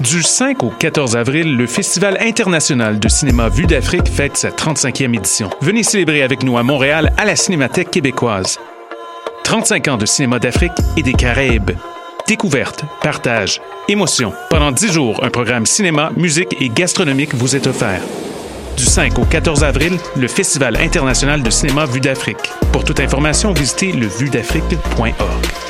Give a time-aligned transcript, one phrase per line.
[0.00, 5.14] Du 5 au 14 avril, le Festival international de cinéma Vue d'Afrique fête sa 35e
[5.14, 5.50] édition.
[5.60, 8.58] Venez célébrer avec nous à Montréal à la Cinémathèque québécoise.
[9.44, 11.72] 35 ans de cinéma d'Afrique et des Caraïbes.
[12.26, 14.32] Découverte, partage, émotion.
[14.48, 18.00] Pendant 10 jours, un programme cinéma, musique et gastronomique vous est offert.
[18.78, 22.50] Du 5 au 14 avril, le Festival international de cinéma Vue d'Afrique.
[22.72, 25.69] Pour toute information, visitez levuedafrique.org.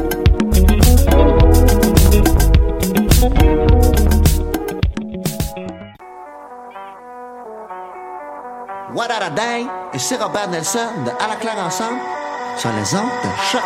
[9.21, 9.67] What a day?
[9.93, 11.99] Ici Robert Nelson de À la claire ensemble
[12.57, 13.61] sur les ondes de choc.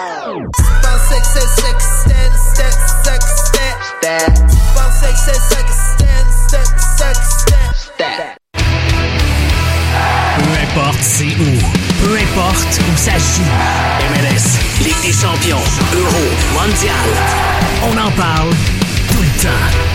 [10.38, 11.52] Peu importe c'est où,
[12.04, 13.48] peu importe où ça joue.
[14.12, 15.64] MLS, Ligue des champions,
[15.94, 17.10] Euro, Mondial.
[17.84, 18.50] On en parle
[19.10, 19.95] tout le temps.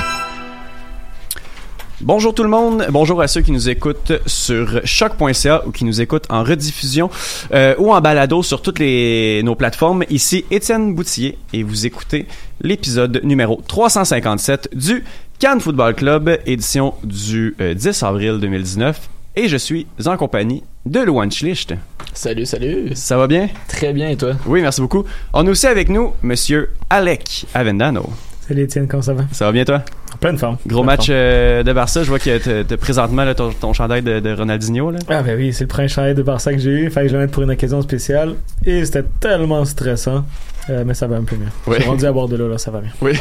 [2.03, 6.01] Bonjour tout le monde, bonjour à ceux qui nous écoutent sur choc.ca ou qui nous
[6.01, 7.11] écoutent en rediffusion
[7.53, 10.03] euh, ou en balado sur toutes les, nos plateformes.
[10.09, 12.25] Ici Étienne Boutillier et vous écoutez
[12.59, 15.03] l'épisode numéro 357 du
[15.37, 19.07] Cannes Football Club, édition du euh, 10 avril 2019.
[19.35, 21.75] Et je suis en compagnie de Luan Schlicht.
[22.13, 22.95] Salut, salut.
[22.95, 23.47] Ça va bien?
[23.67, 24.33] Très bien, et toi?
[24.47, 25.05] Oui, merci beaucoup.
[25.33, 28.09] On a aussi avec nous Monsieur Alec Avendano.
[28.47, 29.25] Salut Étienne, comment ça va?
[29.31, 29.83] Ça va bien toi?
[30.21, 30.55] Pleine forme.
[30.65, 31.17] Gros Pleine match forme.
[31.17, 34.33] euh, de Barça, je vois que t'as t'as présentement là, ton, ton chandail de, de
[34.33, 34.91] Ronaldinho.
[34.91, 34.99] Là.
[35.09, 36.89] Ah ben oui, c'est le premier chandail de Barça que j'ai eu.
[36.91, 38.35] Fallait que je le mette pour une occasion spéciale.
[38.65, 40.23] Et c'était tellement stressant.
[40.69, 41.47] Euh, mais ça va un peu mieux.
[41.65, 41.75] Oui.
[41.77, 42.91] Je suis rendu à bord de l'eau, là, ça va bien.
[43.01, 43.13] Oui.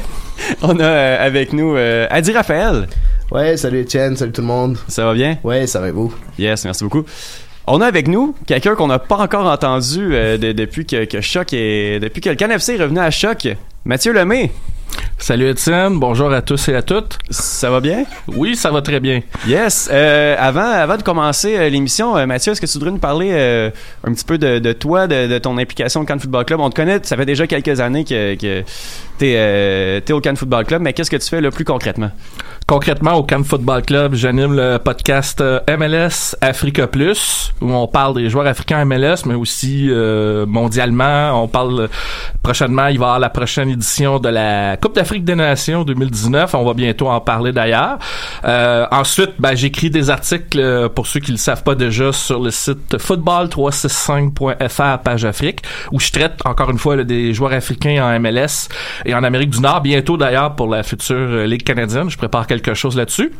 [0.62, 2.86] On a euh, avec nous euh, Adi Raphaël.
[3.30, 4.78] Ouais, salut Étienne, salut tout le monde.
[4.88, 5.36] Ça va bien?
[5.44, 6.14] Ouais, ça va vous?
[6.38, 7.04] Yes, merci beaucoup.
[7.66, 11.20] On a avec nous quelqu'un qu'on n'a pas encore entendu euh, de- depuis que, que
[11.20, 12.00] Choc est.
[12.00, 13.46] Depuis que le CanFC est revenu à Choc.
[13.84, 14.50] Mathieu Lemay.
[15.18, 17.18] Salut Étienne, bonjour à tous et à toutes.
[17.28, 18.04] Ça va bien?
[18.28, 19.20] Oui, ça va très bien.
[19.46, 19.88] Yes.
[19.92, 23.32] Euh, avant, avant de commencer euh, l'émission, euh, Mathieu, est-ce que tu voudrais nous parler
[24.04, 26.60] un petit peu de, de toi, de, de ton implication au Cannes Football Club?
[26.60, 28.62] On te connaît, ça fait déjà quelques années que, que
[29.18, 32.10] t'es euh, t'es au Cannes Football Club, mais qu'est-ce que tu fais là plus concrètement?
[32.68, 38.16] Concrètement, au Camp Football Club, j'anime le podcast euh, MLS Africa Plus, où on parle
[38.16, 41.42] des joueurs africains MLS, mais aussi euh, mondialement.
[41.42, 41.88] On parle euh,
[42.42, 46.54] prochainement, il va y avoir la prochaine édition de la Coupe d'Afrique des Nations 2019.
[46.54, 47.98] On va bientôt en parler d'ailleurs.
[48.44, 52.38] Euh, ensuite, ben, j'écris des articles, euh, pour ceux qui le savent pas déjà, sur
[52.38, 58.04] le site football365.fr page Afrique, où je traite encore une fois là, des joueurs africains
[58.04, 58.68] en MLS
[59.06, 59.80] et en Amérique du Nord.
[59.80, 62.10] Bientôt d'ailleurs pour la future Ligue canadienne.
[62.10, 63.32] Je prépare quelque chose là-dessus.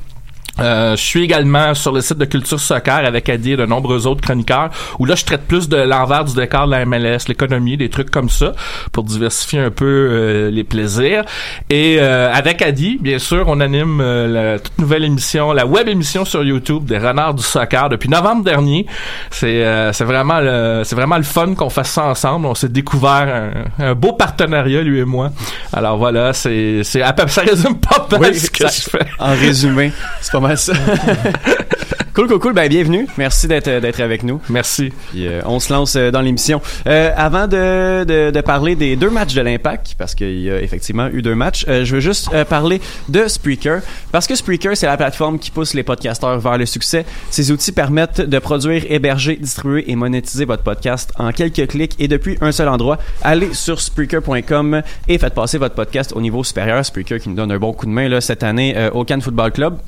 [0.60, 4.06] Euh, je suis également sur le site de Culture Soccer avec Adi et de nombreux
[4.06, 7.76] autres chroniqueurs où là je traite plus de l'envers du décor de la MLS, l'économie,
[7.76, 8.52] des trucs comme ça
[8.93, 11.25] pour diversifier un peu euh, les plaisirs.
[11.70, 15.88] Et euh, avec Adi, bien sûr, on anime euh, la toute nouvelle émission, la web
[15.88, 18.87] émission sur YouTube des Renards du Soccer depuis novembre dernier.
[19.31, 22.46] C'est euh, c'est vraiment le c'est vraiment le fun qu'on fasse ça ensemble.
[22.46, 25.31] On s'est découvert un, un beau partenariat lui et moi.
[25.72, 29.06] Alors voilà, c'est c'est ça résume pas mal ce que ça- je fais.
[29.19, 30.48] En résumé, c'est pas mal
[32.15, 32.53] cool, cool, cool.
[32.53, 33.06] Ben, bienvenue.
[33.17, 34.41] Merci d'être d'être avec nous.
[34.49, 34.93] Merci.
[35.11, 36.61] Puis, euh, on se lance euh, dans l'émission.
[36.87, 40.61] Euh, avant de, de, de parler des deux matchs de l'Impact, parce qu'il y a
[40.61, 43.81] effectivement eu deux matchs, euh, je veux juste euh, parler de Spreaker.
[44.11, 47.05] Parce que Spreaker, c'est la plateforme qui pousse les podcasteurs vers le succès.
[47.31, 52.09] Ces outils permettent de produire, héberger, distribuer et monétiser votre podcast en quelques clics et
[52.09, 52.99] depuis un seul endroit.
[53.23, 56.85] Allez sur Spreaker.com et faites passer votre podcast au niveau supérieur.
[56.85, 59.23] Spreaker qui nous donne un bon coup de main là, cette année euh, au Cannes
[59.23, 59.79] Football Club.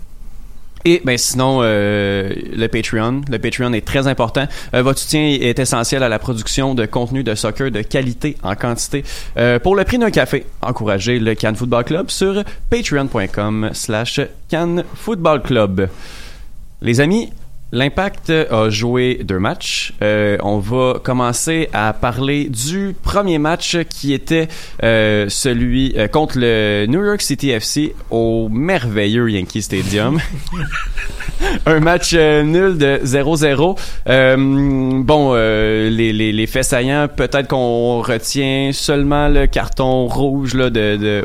[0.85, 4.47] Et ben sinon euh, le Patreon, le Patreon est très important.
[4.75, 8.55] Euh, votre soutien est essentiel à la production de contenu de soccer de qualité en
[8.55, 9.05] quantité.
[9.37, 15.43] Euh, pour le prix d'un café, encouragez le Cannes Football Club sur patreon.com/slash Cannes Football
[15.43, 15.89] Club.
[16.81, 17.31] Les amis,
[17.73, 19.93] L'Impact a joué deux matchs.
[20.03, 24.49] Euh, on va commencer à parler du premier match qui était
[24.83, 30.19] euh, celui euh, contre le New York City FC au merveilleux Yankee Stadium.
[31.67, 33.79] Un match nul de 0-0.
[34.09, 34.37] Euh,
[35.03, 40.97] bon, les, les, les faits saillants, peut-être qu'on retient seulement le carton rouge là, de,
[40.97, 41.25] de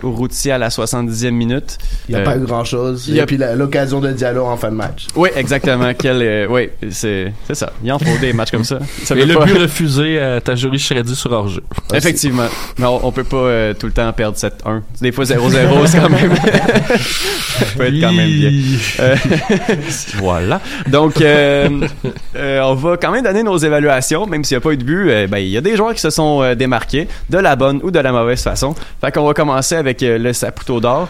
[0.51, 1.77] à la 70e minute.
[2.07, 3.06] Il n'y a pas eu grand chose.
[3.09, 5.07] il y a- Et puis l'occasion de dialogue en fin de match.
[5.15, 5.92] oui, exactement.
[5.97, 7.72] Quel, euh, oui, c'est c'est ça.
[7.84, 8.80] Il en faut des matchs comme ça.
[9.04, 11.64] ça Et le pas- but refusé à ta jury Shreddy sur hors-jeu.
[11.94, 12.48] Effectivement.
[12.78, 14.82] Mais on, on peut pas euh, tout le temps perdre 7-1.
[15.02, 16.36] Des fois 0-0, c'est quand même.
[16.98, 18.52] ça peut être quand même bien.
[19.00, 19.16] Euh,
[20.16, 20.62] voilà.
[20.88, 24.84] Donc, on va quand même donner nos évaluations, même s'il n'y a pas eu de
[24.84, 25.28] but.
[25.28, 28.00] ben, il y a des joueurs qui se sont démarqués de la bonne ou de
[28.00, 28.76] la mauvaise façon.
[29.02, 31.08] Fait qu'on va commencer avec le Saputo d'or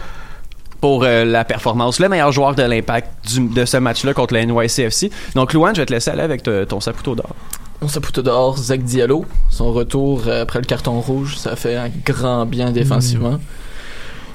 [0.80, 3.08] pour euh, la performance, le meilleur joueur de l'impact
[3.38, 5.10] de ce match-là contre la NYCFC.
[5.34, 7.34] Donc, Louane, je vais te laisser aller avec te- ton Saputo d'or.
[7.82, 9.24] On Saputo dehors, Zach Diallo.
[9.50, 13.38] Son retour euh, après le carton rouge, ça fait un grand bien défensivement.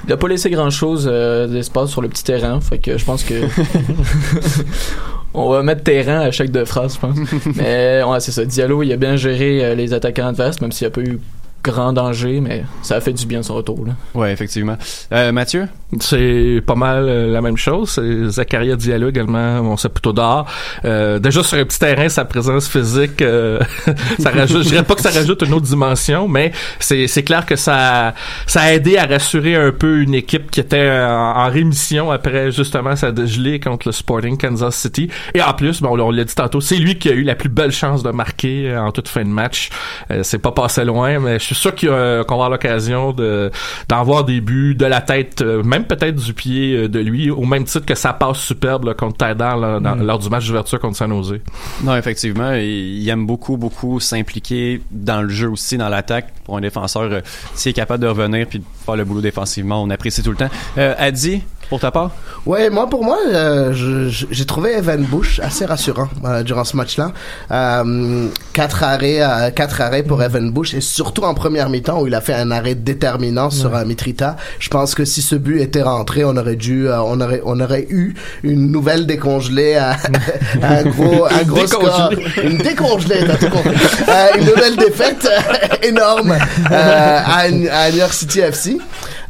[0.08, 3.24] Il a pas laissé grand chose d'espace sur le petit terrain, fait que je pense
[3.24, 3.36] que
[5.34, 7.18] on va mettre terrain à chaque deux phrases, je pense.
[7.56, 8.44] mais ouais, c'est ça.
[8.46, 11.20] Diallo, il a bien géré euh, les attaquants adverses, même s'il n'y a pas eu
[11.63, 13.86] grand danger, mais ça a fait du bien son retour.
[13.86, 13.94] Là.
[14.13, 14.78] Ouais, effectivement.
[15.12, 15.68] Euh, Mathieu?
[16.00, 17.89] C'est pas mal euh, la même chose.
[17.89, 20.46] C'est Zakaria Diallo également, on sait plutôt d'or.
[20.86, 23.60] Euh, déjà sur un petit terrain, sa présence physique, euh,
[24.20, 27.46] ça rajoute, je dirais pas que ça rajoute une autre dimension, mais c'est, c'est clair
[27.46, 28.13] que ça,
[28.48, 32.51] ça a aidé à rassurer un peu une équipe qui était en, en rémission après
[32.51, 35.10] justement sa dégelée contre le Sporting Kansas City.
[35.34, 37.50] Et en plus, bon, on l'a dit tantôt, c'est lui qui a eu la plus
[37.50, 39.70] belle chance de marquer euh, en toute fin de match.
[40.10, 43.51] Euh, c'est pas passé loin, mais je suis sûr a- qu'on va avoir l'occasion de,
[43.89, 47.29] d'en voir des buts de la tête, euh, même peut-être du pied euh, de lui,
[47.29, 50.03] au même titre que sa passe superbe là, contre Taidan Mm.
[50.03, 51.39] lors du match d'ouverture contre San Jose.
[51.84, 56.34] Non, effectivement, il, aime beaucoup, beaucoup s'impliquer dans le jeu aussi, dans l'attaque.
[56.46, 57.22] Pour un défenseur, euh,
[57.55, 60.38] s'il est capable de revenir puis de faire le boulot défensivement, on apprécie tout le
[60.38, 60.50] temps.
[60.77, 61.41] Euh, Adi,
[61.72, 62.12] pour ta part?
[62.46, 67.13] Ouais, moi pour moi, euh, j'ai trouvé Evan Bush assez rassurant euh, durant ce match-là.
[67.50, 72.08] Euh, quatre arrêts, euh, quatre arrêts pour Evan Bush et surtout en première mi-temps où
[72.08, 74.36] il a fait un arrêt déterminant sur euh, Mitrita.
[74.60, 77.58] Je pense que si ce but était rentré, on aurait dû, euh, on aurait, on
[77.62, 79.96] aurait eu une nouvelle décongelée, à,
[80.62, 82.12] un gros, un gros score,
[82.44, 83.78] une décongelée, t'as tout compris.
[84.10, 87.50] Euh, une nouvelle défaite euh, énorme euh, à, à
[87.92, 88.78] New York City FC.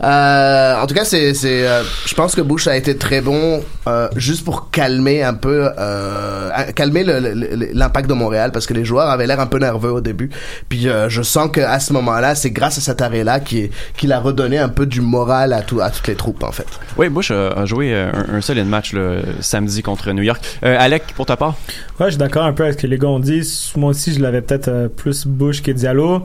[0.03, 3.63] Euh, en tout cas, c'est, c'est, euh, je pense que Bush a été très bon
[3.87, 8.65] euh, juste pour calmer un peu, euh, calmer le- le- le- l'impact de Montréal parce
[8.65, 10.31] que les joueurs avaient l'air un peu nerveux au début.
[10.69, 14.11] Puis euh, je sens que à ce moment-là, c'est grâce à cet arrêt-là qui qu'il
[14.11, 16.65] a redonné un peu du moral à tout à toutes les troupes en fait.
[16.97, 20.41] Oui, Bush a, a joué un, un solide match là, samedi contre New York.
[20.63, 21.55] Euh, Alec, pour ta part?
[21.99, 23.47] Ouais, je suis d'accord un peu avec ce que les gars ont dit.
[23.75, 26.23] Moi aussi, je l'avais peut-être euh, plus Bush que Diallo.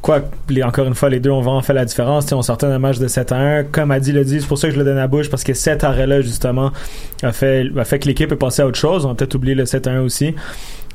[0.00, 2.30] Quoi, les, encore une fois, les deux ont vraiment fait la différence.
[2.32, 3.64] On sortait d'un match de 7 à 1.
[3.64, 5.54] Comme Adi l'a dit, c'est pour ça que je le donne à Bush, parce que
[5.54, 6.70] cet arrêt-là, justement,
[7.22, 9.04] a fait, a fait que l'équipe est passée à autre chose.
[9.04, 10.34] On a peut-être oublié le 7 à 1 aussi.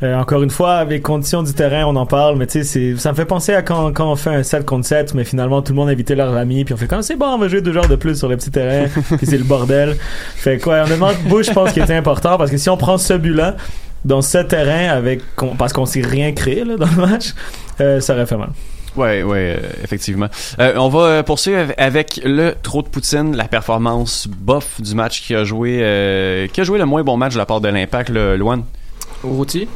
[0.02, 2.96] Euh, encore une fois, avec les conditions du terrain, on en parle, mais tu sais,
[2.98, 5.62] ça me fait penser à quand, quand on fait un 7 contre 7, mais finalement,
[5.62, 7.48] tout le monde a invité leurs amis, puis on fait comme c'est bon, on va
[7.48, 9.96] jouer deux joueurs de plus sur le petit terrain, puis c'est le bordel.
[10.36, 13.14] Fait quoi, honnêtement, Bush, je pense qu'il était important, parce que si on prend ce
[13.14, 13.56] but-là,
[14.04, 17.34] dans ce terrain, avec, qu'on- parce qu'on s'est rien créé, là, dans le match,
[17.80, 18.50] euh, ça aurait fait mal.
[18.96, 20.28] Ouais, ouais, euh, effectivement.
[20.60, 24.94] Euh, on va euh, poursuivre av- avec le trop de Poutine, la performance bof du
[24.94, 27.60] match qui a joué, euh, qui a joué le moins bon match de la part
[27.60, 28.64] de l'Impact, le Luan.
[29.24, 29.68] Routier.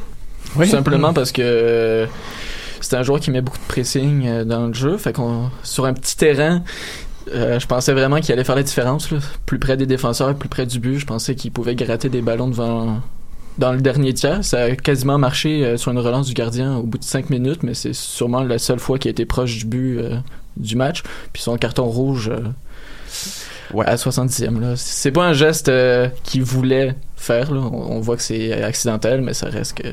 [0.56, 0.66] Oui.
[0.66, 2.06] Tout simplement parce que euh,
[2.80, 4.98] c'est un joueur qui met beaucoup de pressing euh, dans le jeu.
[4.98, 6.62] Fait qu'on sur un petit terrain,
[7.34, 9.12] euh, je pensais vraiment qu'il allait faire la différence.
[9.12, 9.18] Là.
[9.46, 11.00] Plus près des défenseurs, plus près du but.
[11.00, 13.02] Je pensais qu'il pouvait gratter des ballons devant
[13.58, 14.44] dans le dernier tiers.
[14.44, 17.64] Ça a quasiment marché euh, sur une relance du gardien au bout de 5 minutes,
[17.64, 20.18] mais c'est sûrement la seule fois qu'il a été proche du but euh,
[20.58, 21.04] du match.
[21.34, 24.60] Puis son carton rouge euh, à 70e.
[24.60, 24.74] Là.
[24.76, 27.54] C'est pas un geste euh, qu'il voulait faire.
[27.54, 27.62] Là.
[27.62, 29.90] On, on voit que c'est accidentel, mais ça reste que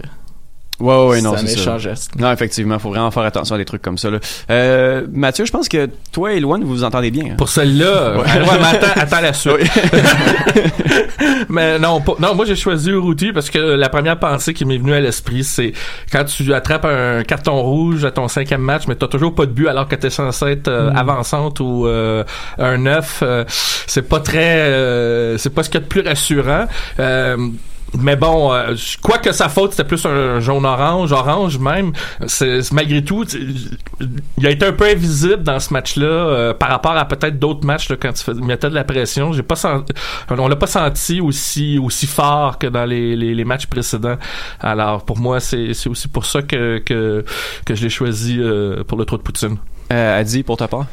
[0.81, 1.79] Ouais, ouais, non, C'est un c'est méchant ça.
[1.79, 2.17] geste.
[2.19, 4.11] Non, effectivement, faut vraiment faire attention à des trucs comme ça.
[4.11, 4.19] Là.
[4.51, 7.27] Euh, Mathieu, je pense que toi et Luan, vous vous entendez bien.
[7.33, 7.35] hein?
[7.39, 8.23] Pour celle-là, Ouais.
[8.23, 8.25] ouais.
[8.61, 9.55] mais attends, attends la suite.
[11.49, 14.79] mais non, pas- non, moi j'ai choisi Uruti parce que la première pensée qui m'est
[14.79, 15.73] venue à l'esprit, c'est
[16.11, 19.53] quand tu attrapes un carton rouge à ton cinquième match, mais t'as toujours pas de
[19.53, 20.97] but alors que t'es censé être euh, Mm.
[20.97, 22.25] avançante ou euh,
[22.59, 23.45] un neuf, euh,
[23.87, 26.67] c'est pas très, euh, c'est pas ce qu'il y a de plus rassurant.
[27.95, 31.93] Euh, mais bon, euh, crois que sa faute c'était plus un jaune-orange, orange même.
[32.27, 33.25] C'est malgré tout,
[34.39, 37.67] il a été un peu invisible dans ce match-là euh, par rapport à peut-être d'autres
[37.67, 39.33] matchs là, quand il mettait de la pression.
[39.33, 39.93] J'ai pas senti,
[40.31, 44.17] on l'a pas senti aussi aussi fort que dans les, les, les matchs précédents.
[44.61, 47.25] Alors pour moi, c'est c'est aussi pour ça que que,
[47.65, 49.57] que je l'ai choisi euh, pour le trou de Poutine.
[49.93, 50.87] Euh, Adi, pour ta part?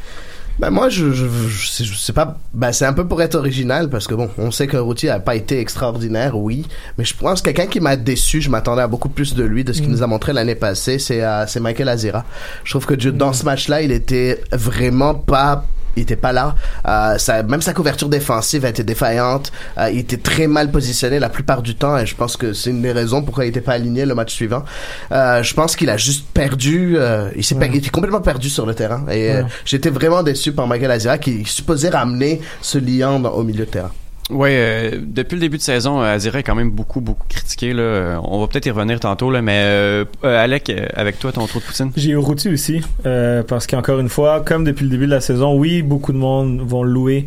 [0.62, 2.38] Ben moi, je, je, je, je sais pas.
[2.54, 5.20] Ben c'est un peu pour être original parce que bon, on sait que Routier a
[5.20, 6.68] pas été extraordinaire, oui,
[7.00, 8.42] mais je pense que quelqu'un qui m'a déçu.
[8.42, 9.94] Je m'attendais à beaucoup plus de lui, de ce qu'il Mm.
[9.94, 11.00] nous a montré l'année passée.
[11.00, 12.24] C'est euh, c'est Michael Azira.
[12.64, 15.66] Je trouve que dans ce match-là, il était vraiment pas.
[15.98, 16.56] Il était pas là.
[16.88, 19.52] Euh, ça, même sa couverture défensive a été défaillante.
[19.78, 22.70] Euh, il était très mal positionné la plupart du temps et je pense que c'est
[22.70, 24.64] une des raisons pourquoi il était pas aligné le match suivant.
[25.12, 26.96] Euh, je pense qu'il a juste perdu.
[26.98, 29.48] euh, il s'est il était complètement perdu sur le terrain et euh, Ouais.
[29.66, 33.72] j'étais vraiment déçu par Michael Azira qui supposait ramener ce liant dans- au milieu de
[33.72, 33.92] terrain.
[34.32, 37.74] Ouais, euh, depuis le début de saison, euh, Azira est quand même beaucoup, beaucoup critiqué.
[37.74, 37.82] Là.
[37.82, 41.46] Euh, On va peut-être y revenir tantôt, là, mais euh, euh, Alec, avec toi, ton
[41.48, 41.92] trou de Poutine.
[41.98, 45.58] J'ai Urruti aussi, euh, parce qu'encore une fois, comme depuis le début de la saison,
[45.58, 47.26] oui, beaucoup de monde vont le louer.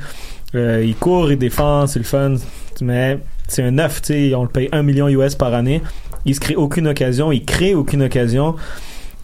[0.54, 2.36] Il court, il défend, c'est le fun,
[2.80, 3.18] mais
[3.48, 5.82] c'est un neuf, tu sais, on le paye 1 million US par année.
[6.26, 8.54] Il se crée aucune occasion, il crée aucune occasion.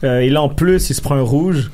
[0.02, 1.70] Et là, en plus, il se prend un rouge.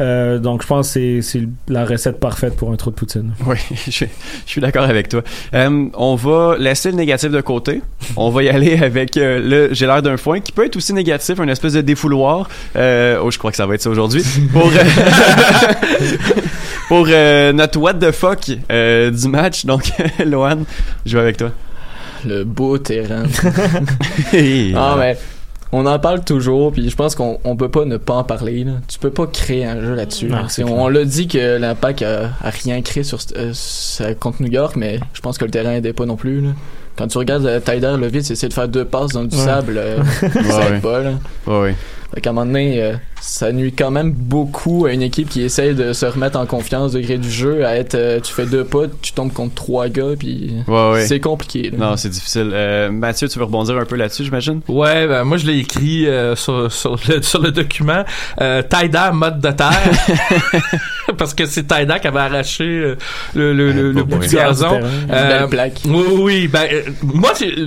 [0.00, 3.32] Euh, donc, je pense que c'est- la recette parfaite pour un trou de Poutine.
[3.46, 4.06] Oui, je, je
[4.50, 5.22] suis d'accord avec toi.
[5.54, 7.80] Euh, on va laisser le négatif de côté.
[8.16, 10.92] On va y aller avec euh, le j'ai l'air d'un foin, qui peut être aussi
[10.92, 12.48] négatif, un espèce de défouloir.
[12.76, 14.22] Euh, oh, je crois que ça va être ça aujourd'hui.
[14.52, 14.70] Pour, euh,
[16.88, 19.64] pour euh, notre what the fuck euh, du match.
[19.66, 19.90] Donc,
[20.24, 20.58] Lohan,
[21.04, 21.50] je vais avec toi.
[22.24, 23.24] Le beau terrain.
[24.74, 25.16] Ah, mais
[25.72, 28.64] on en parle toujours, puis je pense qu'on on peut pas ne pas en parler.
[28.64, 28.72] Là.
[28.88, 30.28] Tu peux pas créer un jeu là-dessus.
[30.28, 30.46] Là.
[30.66, 33.52] on l'a dit que l'impact a, a rien créé sur, euh,
[34.20, 36.40] contre New York, mais je pense que le terrain aidait pas non plus.
[36.40, 36.50] Là.
[36.96, 39.44] Quand tu regardes euh, Tyler Levitt essayer de faire deux passes dans du Ouais.
[39.44, 40.76] sable, euh, Ouais, ça ouais.
[40.76, 41.00] aide pas.
[41.00, 41.12] Là.
[42.14, 45.42] Fait qu'à un moment donné, euh, ça nuit quand même beaucoup à une équipe qui
[45.42, 48.46] essaye de se remettre en confiance au gré du jeu, à être, euh, tu fais
[48.46, 51.06] deux pas, tu tombes contre trois gars, puis Ouais, ouais.
[51.06, 51.70] c'est compliqué.
[51.70, 51.78] là.
[51.90, 52.50] Non, c'est difficile.
[52.52, 54.60] Euh, Mathieu, tu veux rebondir un peu là-dessus, j'imagine?
[54.68, 58.04] Ouais, ben, moi je l'ai écrit euh, sur, sur, le, sur le document.
[58.40, 59.90] Euh, Taïda mode de terre.
[61.18, 62.96] Parce que c'est Taïda qui avait arraché euh,
[63.34, 64.78] le, le, le, le bout du gazon.
[64.80, 65.80] Une belle plaque.
[65.86, 66.48] Oui, oui, oui.
[66.48, 67.66] Ben, euh, moi, j'ai-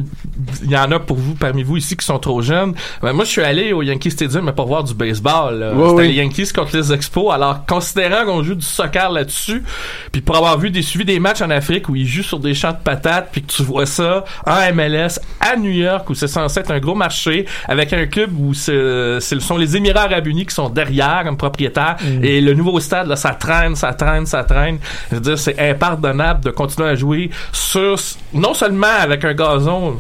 [0.63, 2.73] il y en a pour vous, parmi vous ici, qui sont trop jeunes.
[3.01, 5.38] Ben, moi, je suis allé au Yankee Stadium, mais pour voir du baseball.
[5.51, 5.71] Là.
[5.71, 6.07] C'était oui.
[6.09, 7.33] les Yankees contre les Expos.
[7.33, 9.63] Alors, considérant qu'on joue du soccer là-dessus,
[10.11, 12.53] puis pour avoir vu des suivis des matchs en Afrique où ils jouent sur des
[12.53, 16.27] champs de patates, puis que tu vois ça en MLS à New York où c'est
[16.27, 20.45] censé être un gros marché avec un club où ce sont les Émirats Arabes Unis
[20.45, 22.23] qui sont derrière comme propriétaires Mm.
[22.23, 24.79] et le nouveau stade là, ça ça traîne, ça traîne, ça traîne.
[25.09, 27.95] Je veux dire, c'est impardonnable de continuer à jouer sur,
[28.33, 29.97] non seulement avec un gazon,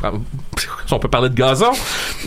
[0.85, 1.71] si on peut parler de gazon,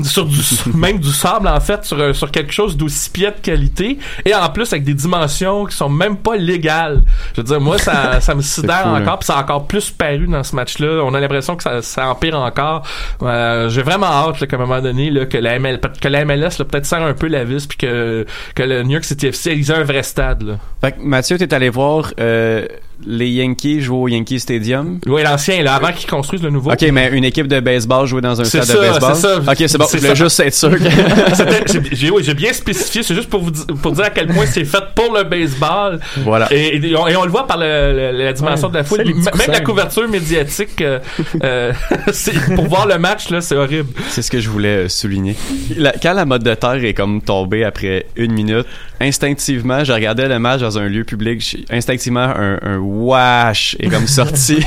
[0.02, 0.38] sur du,
[0.74, 4.34] même du sable, en fait, sur, un- sur quelque chose d'aussi pied de qualité, et
[4.34, 7.02] en plus avec des dimensions qui sont même pas légales.
[7.34, 10.26] Je veux dire, moi, ça, ça me sidère encore, puis ça a encore plus paru
[10.26, 11.02] dans ce match-là.
[11.04, 12.82] On a l'impression que ça, ça empire encore.
[13.22, 16.24] Euh, J'ai vraiment hâte là, qu'à un moment donné, là, que la ML, que la
[16.24, 19.50] MLS peut-être serre un peu la vis, puis que, que le New York City FC
[19.52, 20.42] ait un vrai stade.
[20.42, 20.54] Là.
[20.80, 22.66] Fait que Mathieu, t'es allé voir euh,
[23.06, 24.98] les Yankees jouer au Yankee Stadium.
[25.06, 26.72] Oui, l'ancien, là, avant qu'ils construisent le nouveau.
[26.72, 29.14] Ok, mais une équipe de baseball jouer dans un stade ça, de baseball.
[29.14, 29.36] c'est ça.
[29.38, 29.86] Ok, c'est bon.
[29.92, 30.84] Je voulais juste être sûr que.
[31.92, 34.46] J'ai- oui, j'ai bien spécifié, c'est juste pour vous di- pour dire à quel point
[34.46, 36.00] c'est fait pour le baseball.
[36.18, 36.48] Voilà.
[36.52, 38.84] Et, et on, et on le voit par le- le- la dimension Ouais, de la
[38.84, 40.80] foule, même la couverture médiatique.
[40.80, 40.98] euh,
[41.42, 41.72] euh,
[42.12, 43.88] c'est- pour voir le match là, c'est horrible.
[44.08, 45.36] C'est ce que je voulais euh, souligner.
[45.76, 48.66] La- quand la mode de terre est comme tombée après une minute,
[49.02, 51.66] instinctivement, je regardais le match dans un lieu public.
[51.70, 54.64] Instinctivement, un, un wash est comme sorti.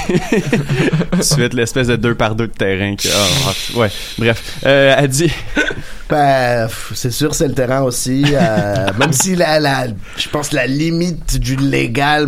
[1.21, 2.95] Suite l'espèce de deux par deux de terrain.
[2.95, 4.59] Que, ah, ah, ouais, bref.
[4.65, 5.31] Euh, elle dit.
[6.09, 8.23] Ben, c'est sûr, c'est le terrain aussi.
[8.31, 9.87] euh, même si la, la,
[10.17, 12.27] je pense la limite du légal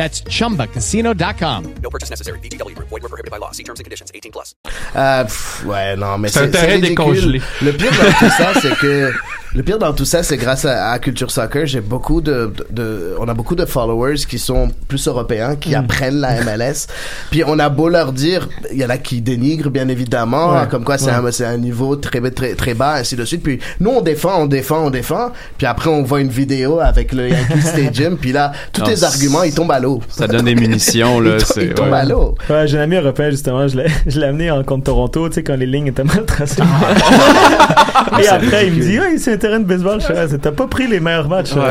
[0.00, 1.64] That's chumbacasino.com.
[1.82, 2.38] No purchase necessary.
[2.38, 2.88] VGW Group.
[2.88, 3.50] Void were prohibited by law.
[3.52, 4.10] See terms and conditions.
[4.14, 4.54] 18 plus.
[4.96, 7.40] Euh, pff, ouais, non, mais C'est un c'est décongelé.
[7.62, 9.12] Le pire dans tout ça, c'est que
[9.54, 12.66] le pire dans tout ça, c'est grâce à, à Culture Soccer, j'ai beaucoup de, de,
[12.70, 16.86] de- on a beaucoup de followers qui sont plus européens, qui apprennent la MLS.
[17.30, 20.68] Puis on a beau leur dire, il y en a qui dénigrent bien évidemment, Ouais,
[20.70, 21.28] comme quoi c'est ouais.
[21.28, 23.42] un, c'est un niveau très très très bas, ainsi de suite.
[23.42, 25.32] Puis nous on défend, on défend, on défend.
[25.58, 28.16] Puis après on voit une vidéo avec le Yankee Stadium.
[28.16, 29.89] Puis là, tous Non, les arguments ils tombent à l'eau.
[30.08, 31.38] Ça donne des munitions, là.
[31.40, 31.98] C'est- ils tombent ouais.
[31.98, 32.34] à l'eau.
[32.48, 35.34] Ouais, j'ai un ami européen, justement, je l'ai, je l'ai amené en contre Toronto, tu
[35.36, 36.62] sais, quand les lignes étaient mal tracées.
[38.18, 40.26] Et C'est après, il me dit, ouais, c'est un terrain de baseball, je fais, Ah,
[40.40, 41.52] t'as pas pris les meilleurs matchs.
[41.52, 41.62] Ouais.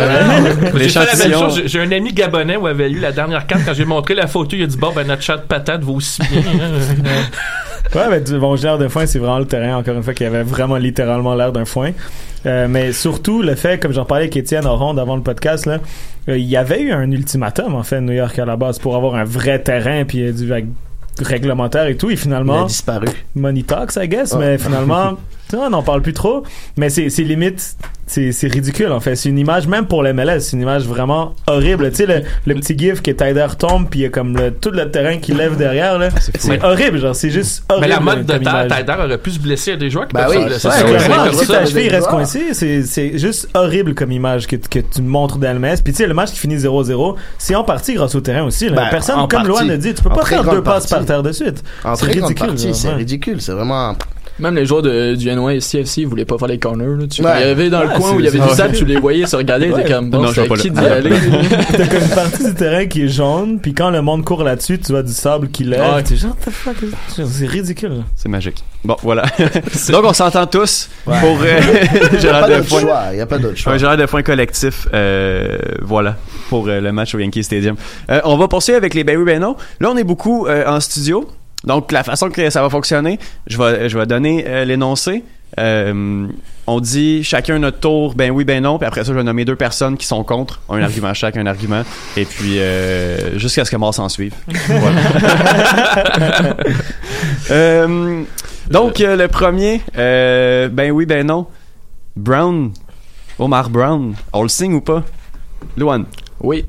[0.76, 1.62] J'ai fait la même chose.
[1.66, 3.62] J'ai- un ami gabonais où avait eu la dernière carte.
[3.66, 5.96] Quand j'ai montré la photo, il a dit Bon, ben notre chat de patate vaut
[5.96, 6.42] aussi bien.
[6.42, 7.96] hein.
[7.96, 10.24] Ouais, mais du bon genre de foin, c'est vraiment le terrain, encore une fois, qui
[10.26, 11.92] avait vraiment littéralement l'air d'un foin.
[12.46, 15.66] Euh, mais surtout, le fait, comme j'en parlais avec Étienne en ronde avant le podcast,
[15.66, 15.80] là,
[16.30, 18.96] euh, il y avait eu un ultimatum, en fait, New York à la base, pour
[18.96, 20.50] avoir un vrai terrain, puis euh, du
[21.22, 22.62] réglementaire et tout, et finalement...
[22.62, 23.08] Il a disparu.
[23.36, 24.40] Money talks, I guess, Ouais.
[24.40, 25.18] mais finalement,
[25.54, 26.44] on n'en parle plus trop.
[26.78, 27.76] Mais c'est limite,
[28.10, 29.16] c'est c'est ridicule, en fait.
[29.16, 31.90] C'est une image, même pour le MLS, c'est une image vraiment horrible.
[31.92, 34.52] Tu sais, le, le petit gif que Tyder tombe, puis il y a comme le,
[34.52, 36.10] tout le terrain qui lève derrière, là.
[36.38, 37.88] C'est horrible, genre, c'est juste horrible.
[37.88, 38.34] Mais la mode de.
[38.34, 39.74] Tyder aurait pu se blesser.
[39.74, 40.68] A des joueurs qui peuvent oui, se blesser.
[40.68, 41.54] ouais, le comme si ça.
[41.60, 45.68] ta cheville reste coincée, c'est, c'est juste horrible comme image que, que tu montres d'Almes.
[45.84, 48.70] Puis tu sais, le match qui finit 0-0, c'est en partie grâce au terrain aussi.
[48.70, 48.76] là.
[48.76, 49.48] Ben, Personne, comme.
[49.48, 51.64] Loan a dit, tu peux pas faire deux passes par terre de suite.
[51.96, 52.58] C'est ridicule.
[52.58, 52.94] c'est ouais.
[52.96, 53.42] ridicule.
[53.42, 53.96] C'est vraiment.
[54.40, 56.98] Même les joueurs de, du NYCFC, ils voulaient pas faire les corners.
[57.00, 57.08] Là.
[57.08, 57.32] Tu Ouais.
[57.42, 59.00] il y avait dans Ouais, le coin où il y avait du sable, tu les
[59.00, 59.84] voyais se regarder, Ouais.
[59.84, 61.10] t'es comme bon, Non, je qui d'y aller?
[61.78, 64.80] T'as comme une partie du terrain qui est jaune, puis quand le monde court là-dessus,
[64.80, 65.82] tu vois du sable qui lève.
[65.96, 66.04] Ouais.
[66.04, 66.76] T'es genre, what the fuck
[67.28, 68.04] c'est ridicule.
[68.16, 68.64] C'est magique.
[68.84, 69.24] Bon, voilà.
[69.90, 71.20] Donc, on s'entend tous Ouais.
[71.20, 72.82] pour euh, Gérard pas d'autre Defoin.
[72.82, 73.02] choix.
[73.14, 73.74] Il a pas d'autre choix.
[73.74, 74.88] Un Gérard Defoin collectif.
[74.94, 76.16] euh, voilà,
[76.50, 77.76] pour euh, le match au Yankee Stadium.
[78.10, 79.56] Euh, on va poursuivre avec les Ben oui, ben non.
[79.80, 81.28] Là, on est beaucoup euh, en studio.
[81.64, 85.24] Donc, la façon que ça va fonctionner, je vais, je vais donner euh, l'énoncé.
[85.58, 86.28] Euh,
[86.68, 89.46] on dit chacun notre tour, ben oui, ben non, puis après ça, je vais nommer
[89.46, 91.82] deux personnes qui sont contre, un argument chaque, un argument,
[92.16, 94.34] et puis euh, jusqu'à ce que mort s'en suive.
[94.68, 95.02] Voilà.
[97.52, 98.24] Euh,
[98.70, 101.48] donc, euh, le premier, euh, ben oui, ben non.
[102.16, 102.72] Brown,
[103.40, 105.04] Omar Brown, on le signe ou pas?
[105.76, 106.06] Luan?
[106.42, 106.66] Oui.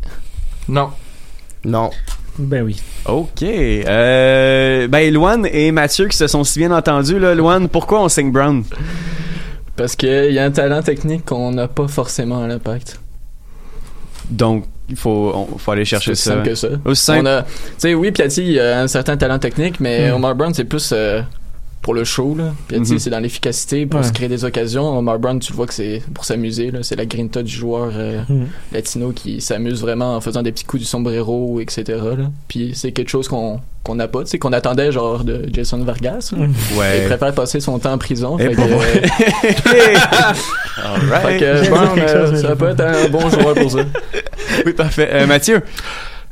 [0.69, 0.91] Non.
[1.65, 1.91] Non.
[2.39, 2.77] Ben oui.
[3.07, 3.43] Ok.
[3.43, 7.35] Euh, ben, Luan et Mathieu qui se sont si bien entendus, là.
[7.35, 8.65] Luan, pourquoi on signe Brown?
[9.77, 13.01] Parce qu'il y a un talent technique qu'on n'a pas forcément à l'impact.
[14.31, 16.35] Donc, il faut, on- faut aller chercher C'est ça.
[16.35, 16.69] simple que ça.
[16.85, 17.21] Aussi simple.
[17.25, 20.15] On a, tu sais, oui, Piatti a un certain talent technique, mais Mm.
[20.15, 21.21] Omar Brown, c'est plus euh,
[21.83, 22.35] pour le show.
[22.37, 22.53] Là.
[22.69, 22.99] Piatti, Mhm.
[22.99, 24.07] c'est dans l'efficacité, pour Ouais.
[24.07, 24.99] se créer des occasions.
[24.99, 26.71] Omar Brown, tu le vois que c'est pour s'amuser.
[26.71, 26.81] là.
[26.83, 28.47] C'est la grinta du joueur euh, Mhm.
[28.73, 31.85] latino qui s'amuse vraiment en faisant des petits coups du sombrero, etc.
[31.89, 32.31] Là.
[32.49, 35.79] Puis c'est quelque chose qu'on qu'on n'a pas, tu sais, qu'on attendait genre de Jason
[35.83, 36.33] Vargas.
[36.37, 36.47] là.
[36.47, 36.53] Mhm.
[36.79, 36.99] Ouais.
[37.01, 38.39] Il préfère passer son temps en prison.
[38.39, 38.85] Et fait pour que, moi.
[40.85, 41.27] Alright.
[41.27, 43.79] fait que quelque euh, ça peut être un bon joueur pour ça.
[44.67, 45.09] Oui, parfait.
[45.13, 45.63] Euh, Mathieu.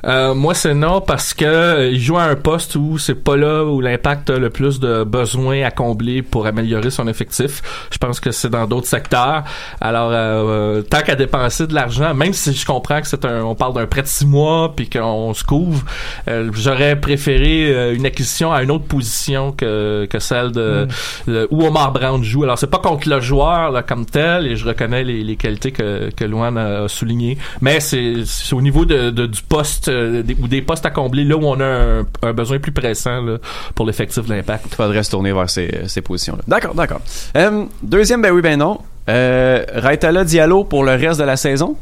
[0.05, 3.37] Euh, moi, c'est non parce que euh, il joue à un poste où c'est pas
[3.37, 7.63] là où l'impact a le plus de besoins à combler pour améliorer son effectif.
[7.91, 9.43] Je pense que c'est dans d'autres secteurs.
[9.81, 13.57] Alors, euh, tant qu'à dépenser de l'argent, même si je comprends que c'est un, on
[13.57, 15.85] parle d'un prêt de six mois puis qu'on se couvre,
[16.29, 20.87] euh, j'aurais préféré euh, une acquisition à une autre position que que celle de,
[21.27, 22.45] de- où Omar Brown joue.
[22.45, 25.73] Alors, c'est pas contre le joueur là, comme tel et je reconnais les, les qualités
[25.73, 30.23] que que Luan a soulignées, mais c'est c'est au niveau de, de- du poste euh,
[30.23, 33.23] des, ou des postes à combler là où on a un, un besoin plus pressant
[33.23, 33.39] là,
[33.75, 34.67] pour l'effectif de l'impact.
[34.71, 36.43] Il faudrait se tourner vers ces, ces positions-là.
[36.47, 37.01] D'accord, d'accord.
[37.37, 38.81] Euh, deuxième, ben oui, ben non.
[39.09, 41.77] Euh, Raitala Diallo pour le reste de la saison?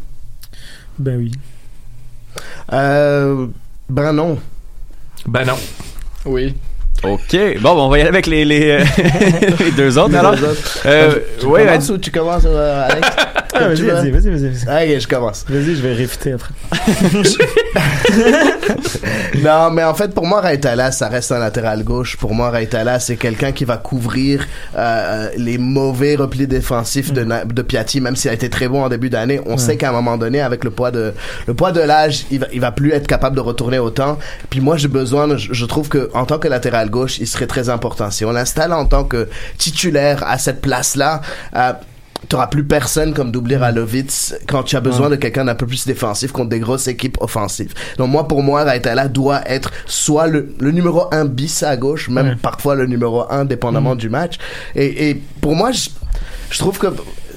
[0.98, 1.32] Ben oui.
[2.72, 3.46] Euh,
[3.88, 4.38] ben non.
[5.26, 5.56] Ben non.
[6.24, 6.54] Oui.
[7.04, 7.36] OK.
[7.60, 8.84] Bon, bon, on va y aller avec les, les, euh,
[9.60, 10.36] les deux autres, Les alors.
[10.36, 10.78] deux autres.
[10.86, 13.08] Euh, tu ouais, commences ben- ou tu commences, euh, Alex?
[13.58, 14.94] Ah, vas-y, vas-y, vas-y, vas-y, vas-y.
[14.96, 15.44] Ok, je commence.
[15.48, 16.52] Vas-y, je vais réfuter après.
[19.42, 22.16] non, mais en fait, pour moi, Raitala, ça reste un latéral gauche.
[22.16, 27.44] Pour moi, Raitala, c'est quelqu'un qui va couvrir euh, les mauvais replis défensifs de, Na-
[27.44, 29.40] de Piatti, même s'il a été très bon en début d'année.
[29.46, 29.58] On Ouais.
[29.58, 31.14] sait qu'à un moment donné, avec le poids de
[31.46, 34.18] le poids de l'âge, il va, il va plus être capable de retourner autant.
[34.50, 37.46] Puis moi, j'ai besoin, je, je trouve que en tant que latéral gauche, il serait
[37.46, 38.10] très important.
[38.10, 41.20] Si on l'installe en tant que titulaire à cette place-là,
[41.56, 41.72] euh,
[42.30, 45.66] T'auras plus personne comme doubler à Lovitz quand tu as besoin de quelqu'un d'un peu
[45.66, 47.72] plus défensif contre des grosses équipes offensives.
[47.98, 52.08] Donc moi, pour moi, Raitala doit être soit le, le numéro 1 bis à gauche,
[52.08, 52.36] même Ouais.
[52.40, 53.98] parfois le numéro 1 dépendamment Mm.
[53.98, 54.38] du match.
[54.74, 55.90] Et, et pour moi, je,
[56.50, 56.86] je trouve que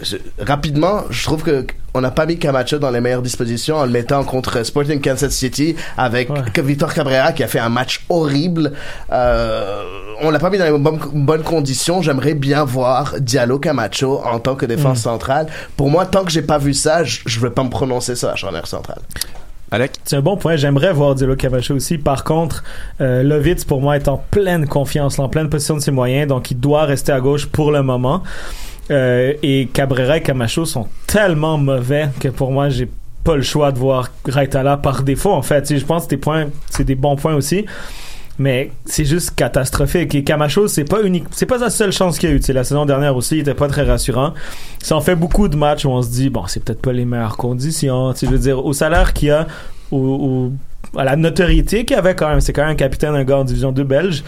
[0.03, 3.85] je- rapidement, je trouve que on n'a pas mis Camacho dans les meilleures dispositions en
[3.85, 8.05] le mettant contre Sporting Kansas City avec que Victor Cabrera qui a fait un match
[8.09, 8.73] horrible.
[9.11, 9.83] Euh,
[10.21, 12.01] on l'a pas mis dans les bonnes, bonnes conditions.
[12.01, 15.01] J'aimerais bien voir Diallo Camacho en tant que défense Mm.
[15.01, 15.47] centrale.
[15.77, 18.27] Pour moi, tant que j'ai pas vu ça, je, je vais pas me prononcer sur
[18.27, 18.99] la charnière centrale.
[19.71, 19.91] Alec?
[20.03, 20.55] C'est un bon point.
[20.55, 21.97] J'aimerais voir Diallo Camacho aussi.
[21.99, 22.63] Par contre,
[23.01, 26.49] euh, Lovitz, pour moi, est en pleine confiance, en pleine position de ses moyens, donc
[26.51, 28.23] il doit rester à gauche pour le moment.
[28.91, 32.89] Euh, et Cabrera et Camacho sont tellement mauvais que pour moi, j'ai
[33.23, 35.31] pas le choix de voir Raitala par défaut.
[35.31, 37.65] En fait, je pense que tes points, c'est des bons points aussi.
[38.41, 40.15] Mais c'est juste catastrophique.
[40.15, 42.39] Et Camacho, c'est pas unique, c'est pas sa seule chance qu'il a eu.
[42.39, 44.33] Tu sais, la saison dernière aussi, il était pas très rassurant.
[44.81, 47.03] Ça en fait beaucoup de matchs où on se dit, bon, c'est peut-être pas les
[47.03, 48.13] meilleures conditions.
[48.13, 49.45] Tu sais, je veux dire, au salaire qu'il a,
[49.91, 50.51] au, au-
[50.97, 53.43] à la notoriété qu'il avait quand même, c'est quand même un capitaine d'un gars en
[53.43, 54.23] division 2 belge.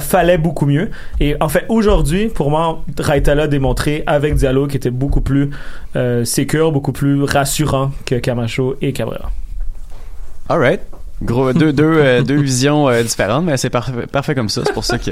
[0.00, 0.90] Fallait beaucoup mieux.
[1.20, 5.50] Et en fait, aujourd'hui, pour moi, Raitala a démontré avec Diallo qui était beaucoup plus
[5.96, 9.30] euh, sécure, beaucoup plus rassurant que Camacho et Cabrera.
[10.48, 10.80] Alright.
[11.22, 14.62] Gros, deux, deux, euh, deux visions euh, différentes, mais c'est parfait, comme ça.
[14.64, 15.10] C'est pour ça que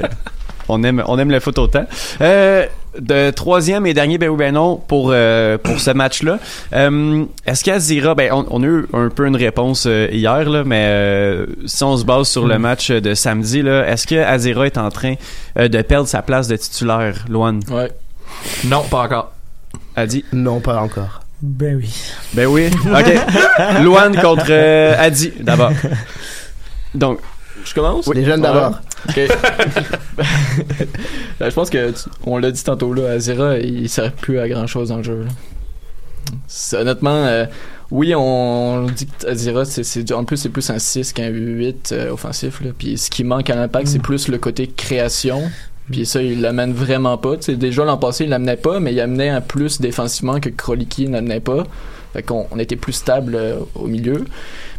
[0.69, 1.85] on aime, on aime le foot autant.
[2.21, 2.65] Euh,
[2.99, 6.39] de troisième et dernier ben oui ben non pour euh, pour ce match-là.
[6.73, 10.63] Euh, Est-ce qu'Azira, ben on, on a eu un peu une réponse euh, hier là,
[10.65, 12.61] mais euh, si on se base sur le Mm.
[12.61, 15.15] match de samedi là, est-ce que Azira est en train
[15.59, 17.59] euh, de perdre sa place de titulaire, Loan?
[17.69, 17.91] Ouais.
[18.65, 19.31] Non, pas encore.
[19.95, 20.23] Adi?
[20.33, 21.21] Non, pas encore.
[21.41, 21.93] Ben oui.
[22.33, 22.69] Ben oui.
[22.85, 23.13] OK.
[23.83, 25.71] Loan contre euh, Adi d'abord.
[26.95, 27.19] Donc,
[27.65, 28.07] Je commence?
[28.13, 28.47] Les jeunes Ouais.
[28.47, 28.79] d'abord.
[29.09, 29.19] Ok.
[31.39, 34.47] Ben, je pense que tu- on l'a dit tantôt là, Azira, il sert plus à
[34.49, 35.25] grand chose dans le jeu.
[35.25, 36.79] là.
[36.81, 37.45] Honnêtement, euh,
[37.91, 42.11] oui, on dit que Azira, c'est, en plus c'est plus un 6 qu'un 8 euh,
[42.11, 42.61] offensif.
[42.61, 42.71] Là.
[42.77, 45.43] Puis ce qui manque à l'impact, c'est plus le côté création.
[45.91, 47.35] Puis ça, il l'amène vraiment pas.
[47.47, 51.39] Déjà l'an passé, il l'amenait pas, mais il amenait un plus défensivement que Kroliki n'amenait
[51.39, 51.63] pas.
[52.17, 54.25] Fait qu'on on était plus stable euh, au milieu.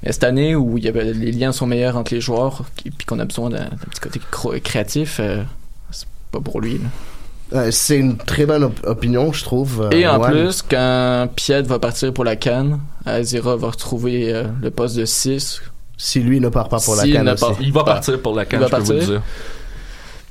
[0.02, 2.90] Mais cette année où il y avait, les liens sont meilleurs entre les joueurs, qui-
[2.90, 4.20] puis qu'on a besoin d'un, petit côté
[4.60, 5.44] créatif, euh,
[5.92, 6.78] c'est pas pour lui.
[6.78, 7.58] là.
[7.60, 9.82] Euh, c'est une très bonne op- opinion, je trouve.
[9.82, 14.44] euh, Et en plus, quand Piet va partir pour la canne, Azira va retrouver euh,
[14.60, 15.62] le poste de 6.
[15.96, 17.40] Si lui ne part pas pour la S'il canne ne aussi.
[17.44, 19.14] part- Il va partir pour la canne, Il va je peux vous le partir.
[19.14, 19.22] dire.